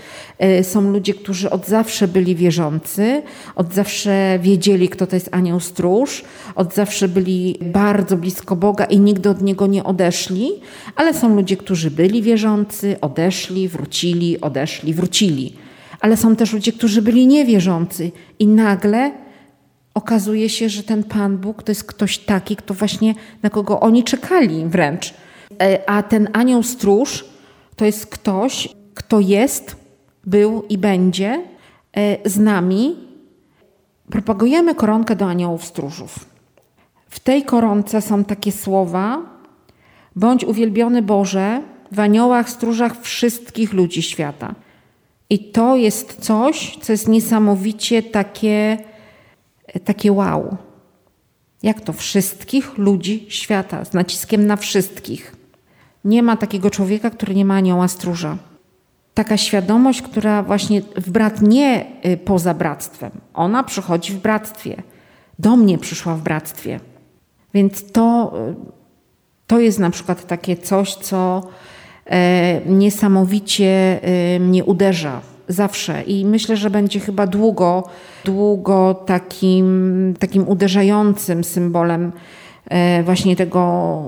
Y, 0.60 0.64
Są 0.64 0.92
ludzie, 0.92 1.14
którzy 1.14 1.50
od 1.50 1.66
zawsze 1.66 2.08
byli 2.08 2.36
wierzący, 2.36 3.22
od 3.54 3.74
zawsze 3.74 4.38
wiedzieli, 4.42 4.88
kto 4.88 5.06
to 5.06 5.16
jest 5.16 5.28
anioł 5.32 5.60
stróż, 5.60 6.24
od 6.54 6.74
zawsze 6.74 7.08
byli 7.08 7.58
bardzo 7.62 8.16
blisko 8.16 8.56
Boga 8.56 8.84
i 8.84 9.00
nigdy 9.00 9.30
od 9.30 9.42
niego 9.42 9.66
nie 9.66 9.84
odeszli, 9.84 10.48
ale 10.96 11.14
są 11.14 11.36
ludzie, 11.36 11.56
którzy 11.56 11.90
byli 11.90 12.22
wierzący, 12.22 12.96
odeszli, 13.00 13.68
wrócili, 13.68 14.40
odeszli, 14.40 14.94
wrócili. 14.94 15.56
Ale 16.00 16.16
są 16.16 16.36
też 16.36 16.52
ludzie, 16.52 16.72
którzy 16.72 17.02
byli 17.02 17.26
niewierzący 17.26 18.12
i 18.38 18.46
nagle 18.46 19.12
okazuje 19.94 20.48
się, 20.48 20.68
że 20.68 20.82
ten 20.82 21.04
Pan 21.04 21.38
Bóg 21.38 21.62
to 21.62 21.70
jest 21.72 21.84
ktoś 21.84 22.18
taki, 22.18 22.56
kto 22.56 22.74
właśnie 22.74 23.14
na 23.42 23.50
kogo 23.50 23.80
oni 23.80 24.04
czekali 24.04 24.66
wręcz. 24.66 25.14
E, 25.62 25.90
A 25.90 26.02
ten 26.02 26.28
anioł 26.32 26.62
stróż 26.62 27.24
to 27.76 27.84
jest 27.84 28.06
ktoś, 28.06 28.68
kto 28.94 29.20
jest, 29.20 29.76
był 30.24 30.64
i 30.68 30.78
będzie 30.78 31.44
e, 31.92 32.30
z 32.30 32.38
nami. 32.38 32.96
Propagujemy 34.10 34.74
koronkę 34.74 35.16
do 35.16 35.26
aniołów 35.26 35.64
stróżów. 35.64 36.26
W 37.08 37.20
tej 37.20 37.42
koronce 37.42 38.02
są 38.02 38.24
takie 38.24 38.52
słowa: 38.52 39.22
Bądź 40.16 40.44
uwielbiony 40.44 41.02
Boże 41.02 41.62
w 41.92 42.00
aniołach 42.00 42.50
stróżach 42.50 43.00
wszystkich 43.00 43.72
ludzi 43.72 44.02
świata. 44.02 44.54
I 45.30 45.38
to 45.38 45.76
jest 45.76 46.20
coś, 46.20 46.78
co 46.82 46.92
jest 46.92 47.08
niesamowicie 47.08 48.02
takie, 48.02 48.78
takie 49.84 50.12
wow. 50.12 50.56
Jak 51.62 51.80
to 51.80 51.92
wszystkich 51.92 52.78
ludzi 52.78 53.26
świata, 53.28 53.84
z 53.84 53.92
naciskiem 53.92 54.46
na 54.46 54.56
wszystkich. 54.56 55.43
Nie 56.04 56.22
ma 56.22 56.36
takiego 56.36 56.70
człowieka, 56.70 57.10
który 57.10 57.34
nie 57.34 57.44
ma 57.44 57.54
anioła 57.54 57.88
stróża. 57.88 58.36
Taka 59.14 59.36
świadomość, 59.36 60.02
która 60.02 60.42
właśnie 60.42 60.82
w 60.96 61.10
brat 61.10 61.42
nie 61.42 61.86
y, 62.06 62.16
poza 62.16 62.54
bractwem. 62.54 63.10
Ona 63.34 63.64
przychodzi 63.64 64.12
w 64.12 64.18
bractwie. 64.18 64.82
Do 65.38 65.56
mnie 65.56 65.78
przyszła 65.78 66.14
w 66.14 66.22
bractwie. 66.22 66.80
Więc 67.54 67.92
to, 67.92 68.34
y, 68.50 68.54
to 69.46 69.60
jest 69.60 69.78
na 69.78 69.90
przykład 69.90 70.26
takie 70.26 70.56
coś, 70.56 70.94
co 70.94 71.42
e, 72.06 72.60
niesamowicie 72.66 74.00
e, 74.02 74.40
mnie 74.40 74.64
uderza 74.64 75.20
zawsze 75.48 76.02
i 76.02 76.24
myślę, 76.24 76.56
że 76.56 76.70
będzie 76.70 77.00
chyba 77.00 77.26
długo, 77.26 77.88
długo 78.24 78.94
takim, 78.94 80.14
takim 80.18 80.48
uderzającym 80.48 81.44
symbolem 81.44 82.12
właśnie 83.04 83.36
tego, 83.36 84.02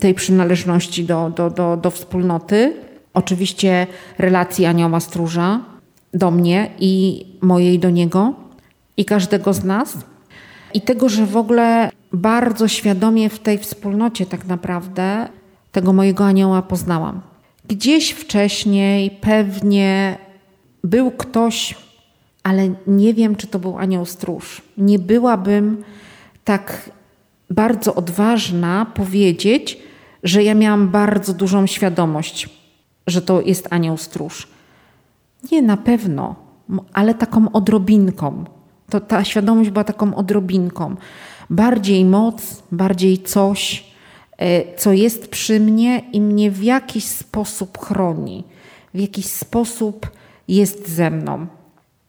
tej 0.00 0.14
przynależności 0.14 1.04
do, 1.04 1.30
do, 1.30 1.50
do, 1.50 1.76
do 1.76 1.90
wspólnoty. 1.90 2.76
Oczywiście 3.14 3.86
relacji 4.18 4.64
anioła 4.66 5.00
stróża 5.00 5.60
do 6.14 6.30
mnie 6.30 6.70
i 6.78 7.24
mojej 7.40 7.78
do 7.78 7.90
niego 7.90 8.34
i 8.96 9.04
każdego 9.04 9.52
z 9.52 9.64
nas. 9.64 9.98
I 10.74 10.80
tego, 10.80 11.08
że 11.08 11.26
w 11.26 11.36
ogóle 11.36 11.90
bardzo 12.12 12.68
świadomie 12.68 13.28
w 13.28 13.38
tej 13.38 13.58
wspólnocie 13.58 14.26
tak 14.26 14.46
naprawdę 14.46 15.28
tego 15.72 15.92
mojego 15.92 16.24
anioła 16.24 16.62
poznałam. 16.62 17.20
Gdzieś 17.68 18.10
wcześniej 18.10 19.10
pewnie 19.10 20.18
był 20.84 21.10
ktoś, 21.10 21.74
ale 22.42 22.68
nie 22.86 23.14
wiem, 23.14 23.36
czy 23.36 23.46
to 23.46 23.58
był 23.58 23.78
anioł 23.78 24.04
stróż. 24.04 24.62
Nie 24.78 24.98
byłabym 24.98 25.84
tak 26.44 26.90
bardzo 27.54 27.94
odważna 27.94 28.86
powiedzieć, 28.94 29.78
że 30.22 30.42
ja 30.42 30.54
miałam 30.54 30.88
bardzo 30.88 31.34
dużą 31.34 31.66
świadomość, 31.66 32.48
że 33.06 33.22
to 33.22 33.40
jest 33.40 33.68
anioł 33.70 33.96
stróż. 33.96 34.48
Nie, 35.52 35.62
na 35.62 35.76
pewno, 35.76 36.34
ale 36.92 37.14
taką 37.14 37.52
odrobinką. 37.52 38.44
To 38.90 39.00
ta 39.00 39.24
świadomość 39.24 39.70
była 39.70 39.84
taką 39.84 40.14
odrobinką. 40.14 40.96
Bardziej 41.50 42.04
moc, 42.04 42.62
bardziej 42.72 43.18
coś, 43.18 43.84
e, 44.38 44.76
co 44.76 44.92
jest 44.92 45.28
przy 45.28 45.60
mnie 45.60 46.02
i 46.12 46.20
mnie 46.20 46.50
w 46.50 46.62
jakiś 46.62 47.04
sposób 47.04 47.78
chroni, 47.78 48.44
w 48.94 49.00
jakiś 49.00 49.26
sposób 49.26 50.10
jest 50.48 50.88
ze 50.88 51.10
mną. 51.10 51.46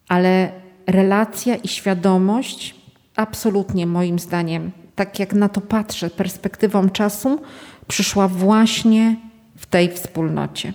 Ale 0.08 0.52
relacja 0.88 1.56
i 1.56 1.68
świadomość, 1.68 2.76
absolutnie 3.16 3.88
moim 3.88 4.20
zdaniem, 4.20 4.72
tak 4.96 5.20
jak 5.20 5.34
na 5.34 5.50
to 5.50 5.62
patrzę 5.62 6.10
perspektywą 6.10 6.90
czasu, 6.90 7.42
przyszła 7.88 8.28
właśnie 8.28 9.16
w 9.58 9.66
tej 9.66 9.90
wspólnocie. 9.92 10.74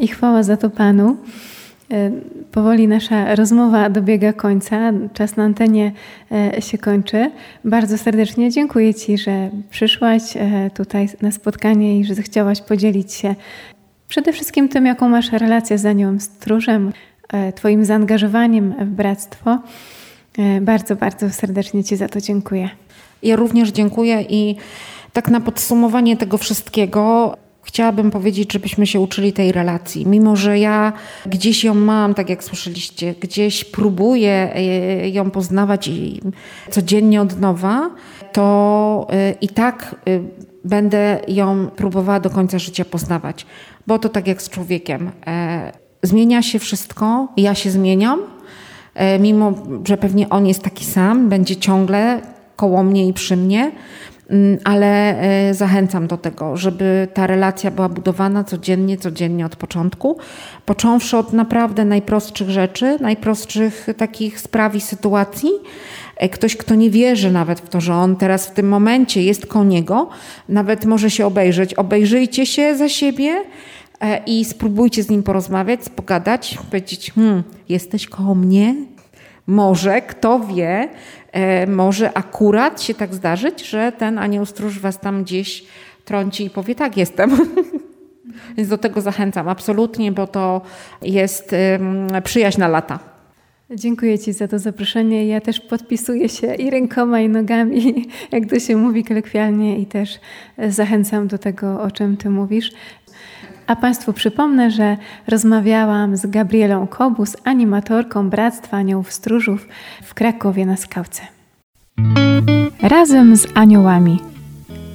I 0.00 0.08
chwała 0.08 0.42
za 0.42 0.56
to 0.56 0.70
Panu. 0.70 1.16
E, 1.92 2.10
powoli 2.52 2.88
nasza 2.88 3.34
rozmowa 3.34 3.90
dobiega 3.90 4.32
końca, 4.32 4.92
czas 5.12 5.36
na 5.36 5.44
antenie 5.44 5.92
e, 6.32 6.62
się 6.62 6.78
kończy. 6.78 7.30
Bardzo 7.64 7.98
serdecznie 7.98 8.50
dziękuję 8.50 8.94
Ci, 8.94 9.18
że 9.18 9.50
przyszłaś 9.70 10.36
e, 10.36 10.70
tutaj 10.74 11.08
na 11.22 11.30
spotkanie 11.30 12.00
i 12.00 12.04
że 12.04 12.14
zechciałaś 12.14 12.60
podzielić 12.60 13.12
się 13.12 13.34
przede 14.08 14.32
wszystkim 14.32 14.68
tym, 14.68 14.86
jaką 14.86 15.08
masz 15.08 15.32
relację 15.32 15.78
z 15.78 15.86
Aniołem 15.86 16.20
Stróżem, 16.20 16.92
Twoim 17.54 17.84
zaangażowaniem 17.84 18.74
w 18.80 18.84
bractwo. 18.84 19.58
Bardzo, 20.60 20.96
bardzo 20.96 21.30
serdecznie 21.30 21.84
Ci 21.84 21.96
za 21.96 22.08
to 22.08 22.20
dziękuję. 22.20 22.70
Ja 23.22 23.36
również 23.36 23.68
dziękuję 23.68 24.24
i 24.28 24.56
tak 25.12 25.28
na 25.28 25.40
podsumowanie 25.40 26.16
tego 26.16 26.38
wszystkiego 26.38 27.36
Chciałabym 27.64 28.10
powiedzieć, 28.10 28.52
żebyśmy 28.52 28.86
się 28.86 29.00
uczyli 29.00 29.32
tej 29.32 29.52
relacji. 29.52 30.06
Mimo, 30.06 30.36
że 30.36 30.58
ja 30.58 30.92
gdzieś 31.26 31.64
ją 31.64 31.74
mam, 31.74 32.14
tak 32.14 32.30
jak 32.30 32.44
słyszeliście, 32.44 33.14
gdzieś 33.20 33.64
próbuję 33.64 34.54
e, 34.54 35.08
ją 35.08 35.30
poznawać 35.30 35.88
i 35.88 36.20
codziennie 36.70 37.22
od 37.22 37.40
nowa, 37.40 37.90
to 38.32 39.06
e, 39.10 39.34
i 39.40 39.48
tak 39.48 39.96
e, 40.06 40.20
będę 40.64 41.20
ją 41.28 41.66
próbowała 41.76 42.20
do 42.20 42.30
końca 42.30 42.58
życia 42.58 42.84
poznawać. 42.84 43.46
Bo 43.86 43.98
to 43.98 44.08
tak 44.08 44.26
jak 44.26 44.42
z 44.42 44.50
człowiekiem. 44.50 45.10
Zmienia 46.02 46.42
się 46.42 46.58
wszystko, 46.58 47.28
ja 47.36 47.54
się 47.54 47.70
zmieniam, 47.70 48.20
mimo 49.20 49.52
że 49.84 49.96
pewnie 49.96 50.28
on 50.28 50.46
jest 50.46 50.62
taki 50.62 50.84
sam, 50.84 51.28
będzie 51.28 51.56
ciągle 51.56 52.20
koło 52.62 52.82
mnie 52.82 53.08
i 53.08 53.12
przy 53.12 53.36
mnie 53.36 53.72
Mm, 54.30 54.58
ale 54.64 55.20
e, 55.20 55.54
zachęcam 55.54 56.06
do 56.06 56.16
tego, 56.16 56.56
żeby 56.56 57.08
ta 57.14 57.26
relacja 57.26 57.70
była 57.70 57.88
budowana 57.88 58.44
codziennie, 58.44 58.96
codziennie 58.96 59.46
od 59.46 59.56
początku, 59.56 60.16
począwszy 60.66 61.16
od 61.16 61.32
naprawdę 61.32 61.84
najprostszych 61.84 62.50
rzeczy, 62.50 62.96
najprostszych 63.00 63.86
takich 63.96 64.40
spraw 64.40 64.74
i 64.74 64.80
sytuacji. 64.80 65.50
E, 66.16 66.28
ktoś, 66.28 66.56
kto 66.56 66.74
nie 66.74 66.90
wierzy 66.90 67.30
nawet 67.30 67.60
w 67.60 67.68
to, 67.68 67.80
że 67.80 67.94
on 67.94 68.16
teraz 68.16 68.46
w 68.46 68.50
tym 68.50 68.68
momencie 68.68 69.22
jest 69.22 69.46
koło 69.46 69.64
niego, 69.64 70.08
nawet 70.48 70.84
może 70.84 71.10
się 71.10 71.26
obejrzeć. 71.26 71.74
Obejrzyjcie 71.74 72.46
się 72.46 72.76
za 72.76 72.88
siebie 72.88 73.44
e, 74.00 74.22
i 74.26 74.44
spróbujcie 74.44 75.02
z 75.02 75.10
nim 75.10 75.22
porozmawiać, 75.22 75.80
pogadać, 75.96 76.58
powiedzieć: 76.70 77.12
hmm, 77.14 77.42
jesteś 77.68 78.06
koło 78.06 78.34
mnie? 78.34 78.74
Może, 79.46 80.02
kto 80.02 80.40
wie, 80.40 80.88
E, 81.32 81.66
może 81.66 82.16
akurat 82.16 82.82
się 82.82 82.94
tak 82.94 83.14
zdarzyć, 83.14 83.68
że 83.68 83.92
ten 83.92 84.18
anioł 84.18 84.46
stróż 84.46 84.78
was 84.78 85.00
tam 85.00 85.22
gdzieś 85.22 85.64
trąci 86.04 86.44
i 86.44 86.50
powie, 86.50 86.74
tak, 86.74 86.96
jestem. 86.96 87.30
Więc 88.56 88.68
do 88.68 88.78
tego 88.78 89.00
zachęcam 89.00 89.48
absolutnie, 89.48 90.12
bo 90.12 90.26
to 90.26 90.60
jest 91.02 91.54
przyjaźń 92.24 92.60
na 92.60 92.68
lata. 92.68 92.98
Dziękuję 93.70 94.18
Ci 94.18 94.32
za 94.32 94.48
to 94.48 94.58
zaproszenie. 94.58 95.26
Ja 95.26 95.40
też 95.40 95.60
podpisuję 95.60 96.28
się 96.28 96.54
i 96.54 96.70
rękoma, 96.70 97.20
i 97.20 97.28
nogami, 97.28 98.08
jak 98.32 98.50
to 98.50 98.60
się 98.60 98.76
mówi 98.76 99.04
kolokwialnie, 99.04 99.78
i 99.78 99.86
też 99.86 100.20
zachęcam 100.68 101.28
do 101.28 101.38
tego, 101.38 101.82
o 101.82 101.90
czym 101.90 102.16
Ty 102.16 102.30
mówisz. 102.30 102.72
A 103.72 103.76
Państwu 103.76 104.12
przypomnę, 104.12 104.70
że 104.70 104.96
rozmawiałam 105.28 106.16
z 106.16 106.26
Gabrielą 106.26 106.86
Kobus, 106.86 107.36
animatorką 107.44 108.30
Bractwa 108.30 108.76
Aniołów 108.76 109.12
Stróżów 109.12 109.68
w 110.02 110.14
Krakowie 110.14 110.66
na 110.66 110.76
Skałce. 110.76 111.22
Razem 112.82 113.36
z 113.36 113.46
aniołami 113.54 114.18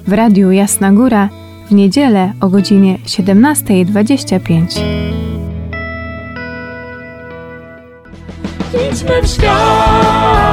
w 0.06 0.12
Radiu 0.12 0.50
Jasna 0.50 0.92
Góra 0.92 1.28
w 1.68 1.72
niedzielę 1.72 2.32
o 2.40 2.48
godzinie 2.48 2.98
17.25. 2.98 4.80
Idźmy 8.92 9.22
w 9.22 9.26
świat. 9.26 10.47